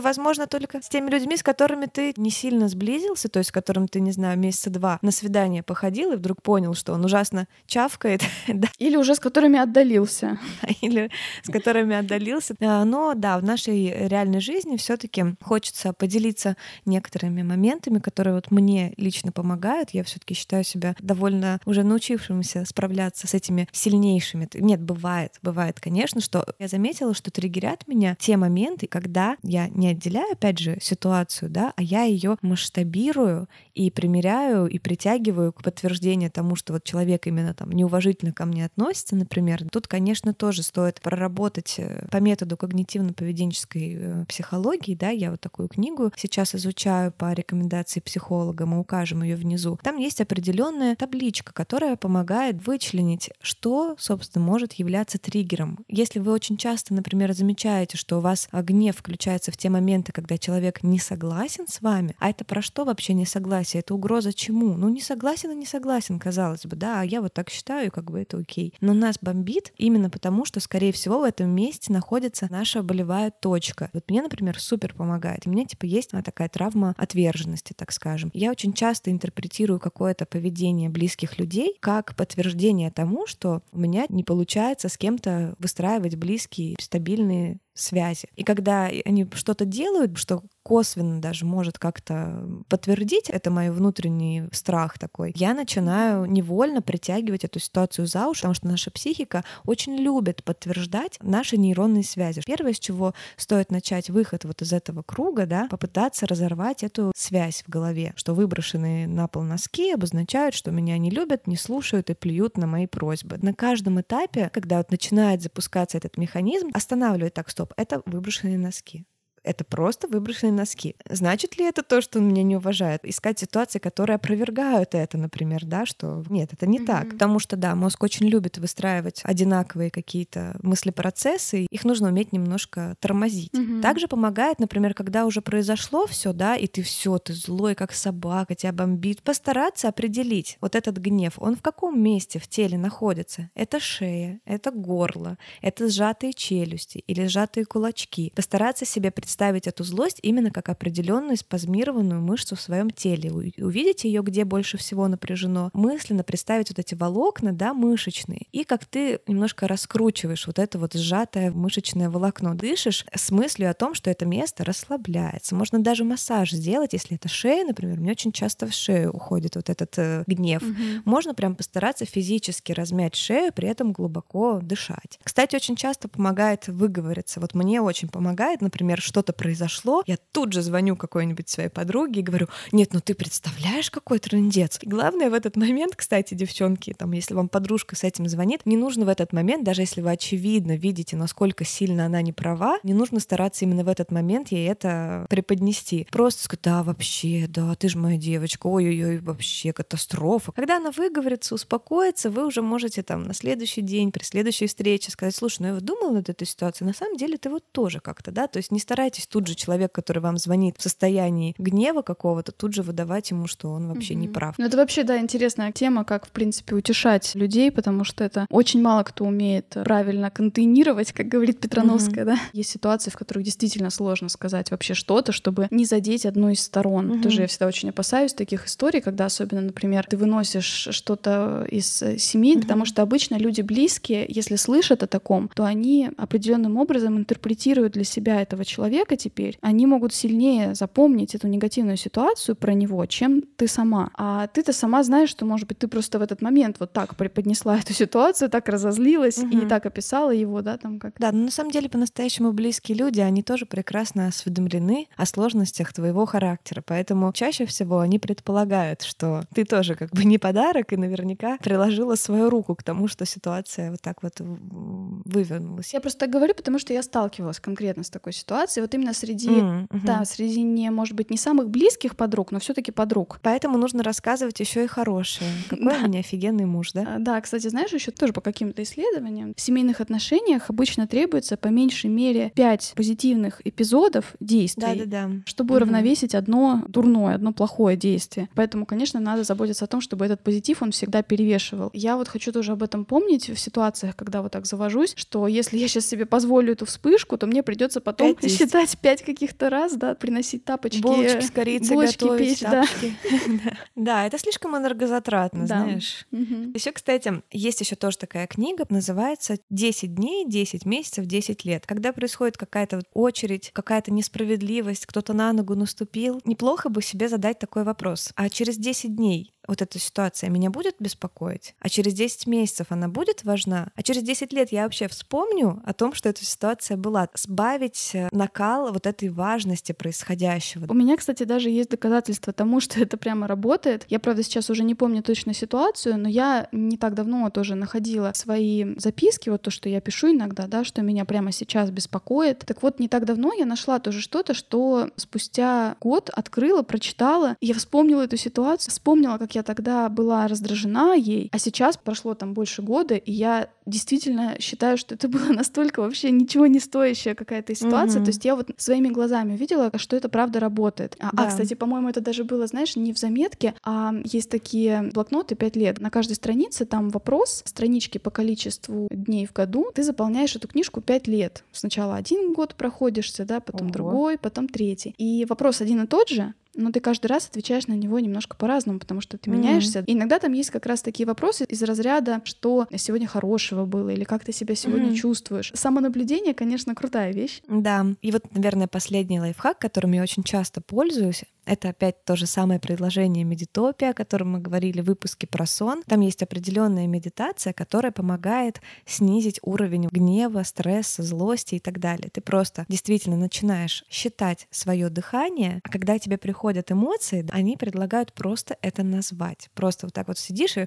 [0.00, 3.88] возможно только с теми людьми, с которыми ты не сильно сблизился, то есть с которым
[3.88, 8.22] ты, не знаю, месяца два на свидание походил и вдруг понял, что он ужасно чавкает.
[8.78, 10.38] Или уже с которыми отдалился.
[10.80, 11.10] Или
[11.42, 12.54] с которыми отдалился.
[12.60, 18.50] А, но да, в нашей реальной жизни все таки хочется поделиться некоторыми моментами, которые вот
[18.50, 19.90] мне лично помогают.
[19.90, 24.48] Я все таки считаю себя довольно уже научившимся справляться с этими сильнейшими.
[24.54, 29.88] Нет, бывает, бывает, конечно, что я заметила, что триггерят меня те моменты, когда я не
[29.88, 36.30] отделяю, опять же, ситуацию, да, а я ее масштабирую и примеряю и притягиваю к подтверждению
[36.30, 40.62] тому, что вот человек именно там неуважительно ко мне относится, относится, например, тут, конечно, тоже
[40.62, 47.12] стоит проработать э, по методу когнитивно-поведенческой э, психологии, да, я вот такую книгу сейчас изучаю
[47.12, 49.78] по рекомендации психолога, мы укажем ее внизу.
[49.82, 55.78] Там есть определенная табличка, которая помогает вычленить, что, собственно, может являться триггером.
[55.88, 60.38] Если вы очень часто, например, замечаете, что у вас гнев включается в те моменты, когда
[60.38, 63.80] человек не согласен с вами, а это про что вообще не согласие?
[63.80, 64.74] Это угроза чему?
[64.74, 68.10] Ну, не согласен и не согласен, казалось бы, да, а я вот так считаю, как
[68.10, 72.46] бы это окей но нас бомбит именно потому, что, скорее всего, в этом месте находится
[72.50, 73.90] наша болевая точка.
[73.92, 75.46] Вот мне, например, супер помогает.
[75.46, 78.30] У меня, типа, есть а, такая травма отверженности, так скажем.
[78.32, 84.22] Я очень часто интерпретирую какое-то поведение близких людей как подтверждение тому, что у меня не
[84.22, 88.28] получается с кем-то выстраивать близкие, стабильные связи.
[88.36, 94.98] И когда они что-то делают, что косвенно даже может как-то подтвердить, это мой внутренний страх
[94.98, 100.42] такой, я начинаю невольно притягивать эту ситуацию за уши, потому что наша психика очень любит
[100.42, 102.42] подтверждать наши нейронные связи.
[102.44, 107.62] Первое, с чего стоит начать выход вот из этого круга, да, попытаться разорвать эту связь
[107.64, 112.14] в голове, что выброшенные на пол носки обозначают, что меня не любят, не слушают и
[112.14, 113.38] плюют на мои просьбы.
[113.40, 119.06] На каждом этапе, когда вот начинает запускаться этот механизм, останавливает так, стоп, это выброшенные носки
[119.46, 120.96] это просто выброшенные носки.
[121.08, 123.04] Значит ли это то, что он меня не уважает?
[123.04, 126.86] Искать ситуации, которые опровергают это, например, да, что нет, это не mm-hmm.
[126.86, 127.10] так.
[127.10, 133.52] Потому что, да, мозг очень любит выстраивать одинаковые какие-то мыслепроцессы, их нужно уметь немножко тормозить.
[133.54, 133.80] Mm-hmm.
[133.80, 138.54] Также помогает, например, когда уже произошло все, да, и ты все, ты злой, как собака,
[138.54, 143.50] тебя бомбит, постараться определить вот этот гнев, он в каком месте в теле находится?
[143.54, 148.32] Это шея, это горло, это сжатые челюсти или сжатые кулачки.
[148.34, 153.30] Постараться себе представить представить эту злость именно как определенную спазмированную мышцу в своем теле.
[153.58, 158.86] Увидеть ее, где больше всего напряжено, мысленно представить вот эти волокна, да, мышечные, и как
[158.86, 164.08] ты немножко раскручиваешь вот это вот сжатое мышечное волокно, дышишь с мыслью о том, что
[164.08, 165.54] это место расслабляется.
[165.54, 169.68] Можно даже массаж сделать, если это шея, например, мне очень часто в шею уходит вот
[169.68, 170.62] этот э, гнев.
[170.62, 171.02] Угу.
[171.04, 175.18] Можно прям постараться физически размять шею, при этом глубоко дышать.
[175.22, 177.38] Кстати, очень часто помогает выговориться.
[177.38, 182.22] Вот мне очень помогает, например, что-то произошло, я тут же звоню какой-нибудь своей подруге и
[182.22, 184.78] говорю, нет, ну ты представляешь, какой трындец.
[184.80, 188.76] И главное в этот момент, кстати, девчонки, там, если вам подружка с этим звонит, не
[188.76, 192.94] нужно в этот момент, даже если вы очевидно видите, насколько сильно она не права, не
[192.94, 196.06] нужно стараться именно в этот момент ей это преподнести.
[196.12, 200.52] Просто сказать, да, вообще, да, ты же моя девочка, ой-ой-ой, вообще катастрофа.
[200.52, 205.34] Когда она выговорится, успокоится, вы уже можете там на следующий день, при следующей встрече сказать,
[205.34, 208.30] слушай, ну я вот думала над этой ситуацией, на самом деле ты вот тоже как-то,
[208.30, 212.52] да, то есть не старайтесь тут же человек, который вам звонит в состоянии гнева какого-то,
[212.52, 214.16] тут же выдавать ему, что он вообще mm-hmm.
[214.16, 214.54] не прав.
[214.58, 218.82] Ну это вообще, да, интересная тема, как, в принципе, утешать людей, потому что это очень
[218.82, 222.36] мало кто умеет правильно контейнировать, как говорит Петрановская, mm-hmm.
[222.36, 222.38] да.
[222.52, 227.12] Есть ситуации, в которых действительно сложно сказать вообще что-то, чтобы не задеть одну из сторон.
[227.12, 227.22] Mm-hmm.
[227.22, 232.56] Тоже я всегда очень опасаюсь таких историй, когда особенно, например, ты выносишь что-то из семьи,
[232.56, 232.62] mm-hmm.
[232.62, 238.04] потому что обычно люди близкие, если слышат о таком, то они определенным образом интерпретируют для
[238.04, 239.58] себя этого человека теперь.
[239.60, 244.10] Они могут сильнее запомнить эту негативную ситуацию про него, чем ты сама.
[244.16, 247.78] А ты-то сама знаешь, что, может быть, ты просто в этот момент вот так преподнесла
[247.78, 249.58] эту ситуацию, так разозлилась угу.
[249.58, 251.14] и так описала его, да, там как.
[251.18, 256.26] Да, но на самом деле по-настоящему близкие люди, они тоже прекрасно осведомлены о сложностях твоего
[256.26, 261.58] характера, поэтому чаще всего они предполагают, что ты тоже как бы не подарок и наверняка
[261.58, 265.92] приложила свою руку к тому, что ситуация вот так вот вывернулась.
[265.92, 270.00] Я просто говорю, потому что я сталкивалась конкретно с такой ситуацией, вот именно среди, mm-hmm.
[270.04, 273.40] да, среди не, может быть, не самых близких подруг, но все-таки подруг.
[273.42, 275.50] Поэтому нужно рассказывать еще и хорошее.
[275.68, 277.16] Какой у меня офигенный муж, да?
[277.16, 281.66] А, да, кстати, знаешь, еще тоже по каким-то исследованиям в семейных отношениях обычно требуется по
[281.68, 285.30] меньшей мере пять позитивных эпизодов действий, да, да, да.
[285.46, 285.76] чтобы угу.
[285.78, 288.48] уравновесить одно дурное, одно плохое действие.
[288.54, 291.90] Поэтому, конечно, надо заботиться о том, чтобы этот позитив он всегда перевешивал.
[291.92, 295.76] Я вот хочу тоже об этом помнить в ситуациях, когда вот так завожусь, что если
[295.76, 299.94] я сейчас себе позволю эту вспышку, то мне придется потом 5 считать пять каких-то раз,
[299.94, 303.16] да, приносить тапочки, булочки с корицей булочки готовить, печь, тапочки.
[303.46, 303.76] Да.
[303.94, 306.26] да, это слишком энергозатратно, знаешь.
[306.30, 311.86] Еще, кстати, есть еще тоже такая книга, называется «10 дней, 10 месяцев, 10 лет».
[311.86, 317.84] Когда происходит какая-то очередь, какая-то несправедливость, кто-то на ногу наступил, неплохо бы себе задать такой
[317.84, 318.32] вопрос.
[318.36, 323.08] А через 10 дней вот эта ситуация меня будет беспокоить, а через 10 месяцев она
[323.08, 327.28] будет важна, а через 10 лет я вообще вспомню о том, что эта ситуация была.
[327.34, 330.86] Сбавить э, накал вот этой важности происходящего.
[330.88, 334.06] У меня, кстати, даже есть доказательства тому, что это прямо работает.
[334.08, 338.32] Я, правда, сейчас уже не помню точно ситуацию, но я не так давно тоже находила
[338.34, 342.60] свои записки, вот то, что я пишу иногда, да, что меня прямо сейчас беспокоит.
[342.60, 347.74] Так вот, не так давно я нашла тоже что-то, что спустя год открыла, прочитала, я
[347.74, 352.82] вспомнила эту ситуацию, вспомнила, как я тогда была раздражена ей, а сейчас прошло там больше
[352.82, 358.20] года, и я действительно считаю, что это было настолько вообще ничего не стоящая какая-то ситуация.
[358.20, 358.24] Mm-hmm.
[358.24, 361.16] То есть я вот своими глазами увидела, что это правда работает.
[361.18, 361.42] А, а да.
[361.44, 365.76] а, кстати, по-моему, это даже было, знаешь, не в заметке, а есть такие блокноты 5
[365.76, 366.00] лет.
[366.00, 369.90] На каждой странице там вопрос, странички по количеству дней в году.
[369.94, 371.64] Ты заполняешь эту книжку 5 лет.
[371.72, 373.92] Сначала один год проходишься, да, потом Ого.
[373.92, 375.14] другой, потом третий.
[375.16, 378.98] И вопрос один и тот же, но ты каждый раз отвечаешь на него немножко по-разному,
[378.98, 379.56] потому что ты mm-hmm.
[379.56, 380.04] меняешься.
[380.06, 384.24] И иногда там есть как раз такие вопросы из разряда, что сегодня хорошего было, или
[384.24, 385.14] как ты себя сегодня mm-hmm.
[385.14, 385.72] чувствуешь.
[385.74, 387.60] Самонаблюдение, конечно, крутая вещь.
[387.68, 388.06] Да.
[388.22, 392.80] И вот, наверное, последний лайфхак, которым я очень часто пользуюсь, это опять то же самое
[392.80, 396.02] предложение медитопия, о котором мы говорили в выпуске про сон.
[396.06, 402.30] Там есть определенная медитация, которая помогает снизить уровень гнева, стресса, злости и так далее.
[402.32, 408.76] Ты просто действительно начинаешь считать свое дыхание, а когда тебе приходят эмоции, они предлагают просто
[408.80, 409.68] это назвать.
[409.74, 410.86] Просто вот так вот сидишь и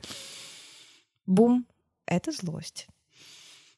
[1.25, 1.65] бум,
[2.05, 2.88] это злость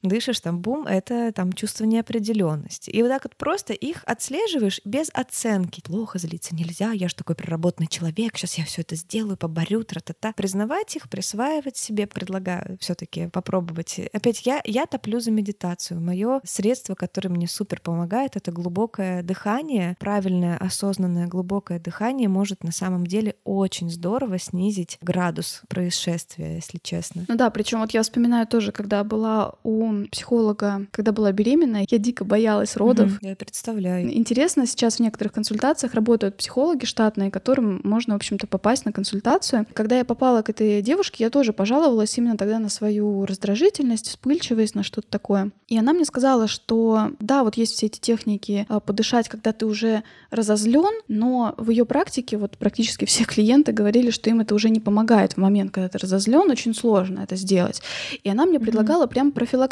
[0.03, 2.89] дышишь, там бум, это там чувство неопределенности.
[2.89, 5.81] И вот так вот просто их отслеживаешь без оценки.
[5.81, 10.33] Плохо злиться нельзя, я же такой проработанный человек, сейчас я все это сделаю, поборю, тра-та-та.
[10.33, 13.99] Признавать их, присваивать себе, предлагаю все-таки попробовать.
[14.13, 16.01] Опять я, я топлю за медитацию.
[16.01, 19.95] Мое средство, которое мне супер помогает, это глубокое дыхание.
[19.99, 27.25] Правильное, осознанное, глубокое дыхание может на самом деле очень здорово снизить градус происшествия, если честно.
[27.27, 31.85] Ну да, причем вот я вспоминаю тоже, когда была у у психолога, когда была беременна,
[31.89, 33.17] я дико боялась родов.
[33.17, 34.13] Угу, я представляю.
[34.15, 39.65] Интересно, сейчас в некоторых консультациях работают психологи штатные, которым можно, в общем-то, попасть на консультацию.
[39.73, 44.75] Когда я попала к этой девушке, я тоже пожаловалась именно тогда на свою раздражительность, вспыльчивость,
[44.75, 45.51] на что-то такое.
[45.67, 49.65] И она мне сказала, что да, вот есть все эти техники а, подышать, когда ты
[49.65, 54.69] уже разозлен, но в ее практике вот практически все клиенты говорили, что им это уже
[54.69, 57.81] не помогает в момент, когда ты разозлен, очень сложно это сделать.
[58.23, 59.09] И она мне предлагала mm-hmm.
[59.09, 59.31] прям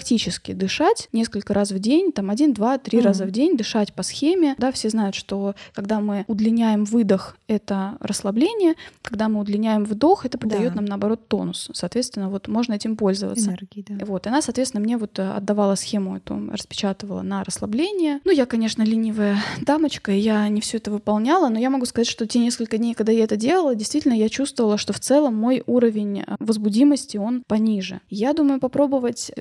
[0.10, 3.04] профилактически дышать несколько раз в день, там один, два, три mm-hmm.
[3.04, 4.56] раза в день, дышать по схеме.
[4.58, 10.38] Да, все знают, что когда мы удлиняем выдох, это расслабление, когда мы удлиняем вдох, это
[10.38, 10.76] придает да.
[10.76, 11.70] нам наоборот тонус.
[11.74, 13.50] Соответственно, вот можно этим пользоваться.
[13.50, 14.06] Энергии, да.
[14.06, 18.20] Вот, она, соответственно, мне вот э, отдавала схему эту, распечатывала на расслабление.
[18.26, 22.08] Ну, я, конечно, ленивая дамочка, и я не все это выполняла, но я могу сказать,
[22.08, 25.64] что те несколько дней, когда я это делала, действительно, я чувствовала, что в целом мой
[25.68, 28.02] уровень э, возбудимости, он пониже.
[28.10, 29.32] Я думаю попробовать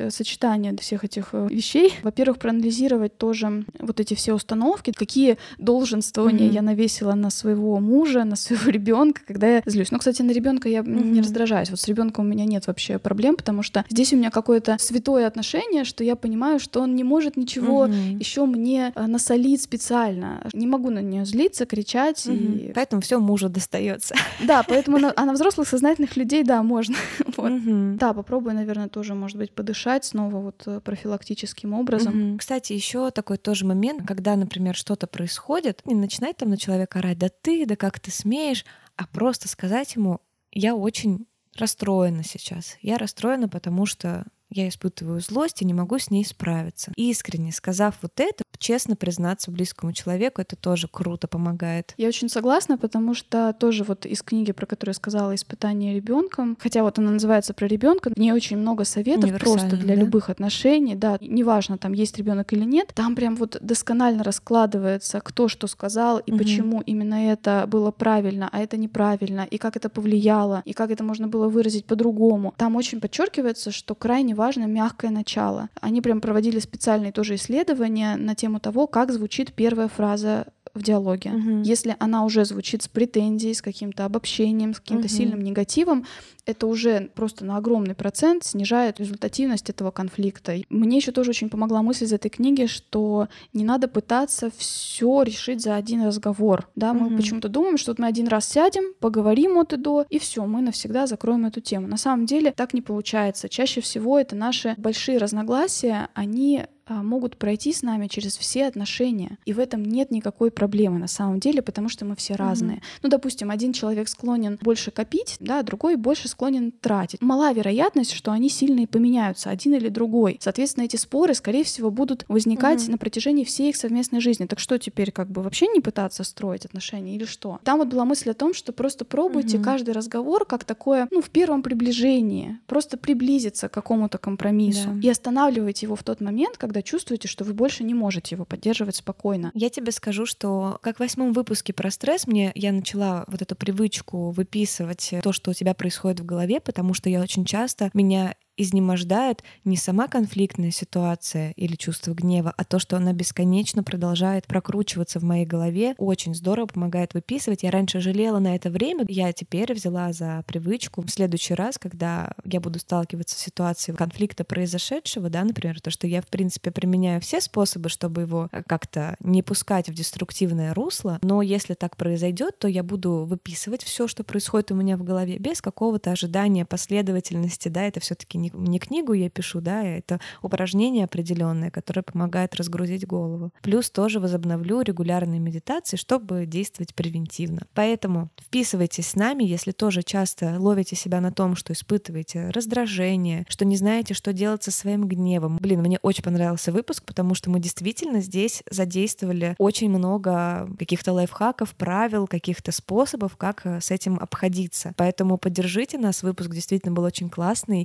[0.59, 1.95] э, сочетание всех этих вещей.
[2.03, 6.55] Во-первых, проанализировать тоже вот эти все установки, какие долженствования mm-hmm.
[6.55, 9.91] я навесила на своего мужа, на своего ребенка, когда я злюсь.
[9.91, 11.11] Ну, кстати, на ребенка я mm-hmm.
[11.11, 11.71] не раздражаюсь.
[11.71, 15.27] Вот с ребенком у меня нет вообще проблем, потому что здесь у меня какое-то святое
[15.27, 18.19] отношение, что я понимаю, что он не может ничего mm-hmm.
[18.19, 20.41] еще мне э, насолить специально.
[20.53, 22.27] Не могу на нее злиться, кричать.
[22.27, 22.71] Mm-hmm.
[22.71, 22.73] И...
[22.73, 24.15] Поэтому все мужу достается.
[24.45, 26.97] Да, поэтому на, а на взрослых сознательных людей, да, можно.
[27.37, 27.53] вот.
[27.53, 27.97] mm-hmm.
[27.99, 32.15] Да, попробую, наверное, тоже, может быть, подышать снова вот э, профилактическим образом.
[32.15, 32.39] Mm-hmm.
[32.39, 37.19] Кстати, еще такой тоже момент, когда, например, что-то происходит, не начинать там на человека орать,
[37.19, 38.65] да ты, да как ты смеешь,
[38.97, 40.21] а просто сказать ему,
[40.53, 41.27] я очень
[41.57, 42.77] расстроена сейчас.
[42.81, 46.93] Я расстроена, потому что я испытываю злость и не могу с ней справиться.
[46.97, 51.95] Искренне сказав вот это, честно признаться близкому человеку, это тоже круто помогает.
[51.97, 56.57] Я очень согласна, потому что тоже вот из книги, про которую я сказала, «Испытание ребенком»,
[56.61, 60.03] хотя вот она называется про ребенка, не очень много советов просто для да?
[60.03, 65.49] любых отношений, да, неважно, там есть ребенок или нет, там прям вот досконально раскладывается, кто
[65.49, 66.39] что сказал и угу.
[66.39, 71.05] почему именно это было правильно, а это неправильно, и как это повлияло, и как это
[71.05, 72.55] можно было выразить по-другому.
[72.57, 75.68] Там очень подчеркивается, что крайне важно мягкое начало.
[75.80, 80.47] Они прям проводили специальные тоже исследования на тему того, как звучит первая фраза
[80.79, 81.31] в диалоге.
[81.31, 81.62] Угу.
[81.64, 85.14] Если она уже звучит с претензией, с каким-то обобщением, с каким-то угу.
[85.14, 86.05] сильным негативом,
[86.49, 90.55] это уже просто на огромный процент снижает результативность этого конфликта.
[90.70, 95.61] Мне еще тоже очень помогла мысль из этой книги, что не надо пытаться все решить
[95.61, 96.68] за один разговор.
[96.74, 97.16] Да, мы угу.
[97.16, 100.62] почему-то думаем, что вот мы один раз сядем, поговорим от и до, и все, мы
[100.62, 101.87] навсегда закроем эту тему.
[101.87, 103.51] На самом деле так не получается.
[103.51, 109.39] Чаще всего это наши большие разногласия, они могут пройти с нами через все отношения.
[109.45, 112.78] И в этом нет никакой проблемы на самом деле, потому что мы все разные.
[112.78, 113.01] Mm-hmm.
[113.03, 117.20] Ну, допустим, один человек склонен больше копить, да, другой больше склонен тратить.
[117.20, 120.39] Мала вероятность, что они сильно и поменяются, один или другой.
[120.41, 122.91] Соответственно, эти споры, скорее всего, будут возникать mm-hmm.
[122.91, 124.47] на протяжении всей их совместной жизни.
[124.47, 127.61] Так что теперь, как бы вообще не пытаться строить отношения или что?
[127.64, 129.64] Там вот была мысль о том, что просто пробуйте mm-hmm.
[129.64, 135.01] каждый разговор как такое, ну, в первом приближении, просто приблизиться к какому-то компромиссу yeah.
[135.01, 138.45] и останавливайте его в тот момент, когда когда чувствуете, что вы больше не можете его
[138.45, 139.51] поддерживать спокойно.
[139.55, 143.57] Я тебе скажу, что как в восьмом выпуске про стресс мне я начала вот эту
[143.57, 148.37] привычку выписывать то, что у тебя происходит в голове, потому что я очень часто меня
[148.59, 155.21] изнемождает не сама конфликтная ситуация или чувство гнева, а то, что она бесконечно продолжает прокручиваться
[155.21, 157.63] в моей голове, очень здорово помогает выписывать.
[157.63, 162.33] Я раньше жалела на это время, я теперь взяла за привычку в следующий раз, когда
[162.45, 167.21] я буду сталкиваться с ситуацией конфликта произошедшего, да, например, то, что я, в принципе, применяю
[167.21, 172.67] все способы, чтобы его как-то не пускать в деструктивное русло, но если так произойдет, то
[172.67, 177.85] я буду выписывать все, что происходит у меня в голове, без какого-то ожидания последовательности, да,
[177.85, 183.07] это все-таки не не, не книгу я пишу, да, это упражнение определенное, которое помогает разгрузить
[183.07, 183.53] голову.
[183.63, 187.63] Плюс тоже возобновлю регулярные медитации, чтобы действовать превентивно.
[187.75, 193.65] Поэтому вписывайтесь с нами, если тоже часто ловите себя на том, что испытываете раздражение, что
[193.65, 195.59] не знаете, что делать со своим гневом.
[195.59, 201.75] Блин, мне очень понравился выпуск, потому что мы действительно здесь задействовали очень много каких-то лайфхаков,
[201.75, 204.93] правил, каких-то способов, как э, с этим обходиться.
[204.97, 207.85] Поэтому поддержите нас, выпуск действительно был очень классный.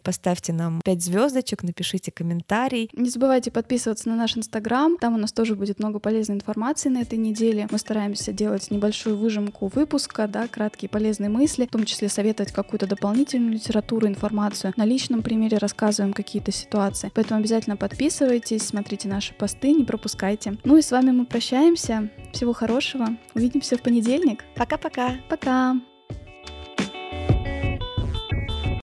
[0.53, 2.89] Поставьте нам 5 звездочек, напишите комментарий.
[2.93, 7.01] Не забывайте подписываться на наш инстаграм, там у нас тоже будет много полезной информации на
[7.01, 7.67] этой неделе.
[7.71, 12.87] Мы стараемся делать небольшую выжимку выпуска, да, краткие полезные мысли, в том числе советовать какую-то
[12.87, 14.73] дополнительную литературу, информацию.
[14.77, 17.11] На личном примере рассказываем какие-то ситуации.
[17.13, 20.57] Поэтому обязательно подписывайтесь, смотрите наши посты, не пропускайте.
[20.63, 22.09] Ну и с вами мы прощаемся.
[22.31, 23.09] Всего хорошего.
[23.35, 24.43] Увидимся в понедельник.
[24.55, 25.15] Пока-пока.
[25.29, 25.73] Пока.
[25.73, 25.79] -пока.
[25.79, 25.92] Пока.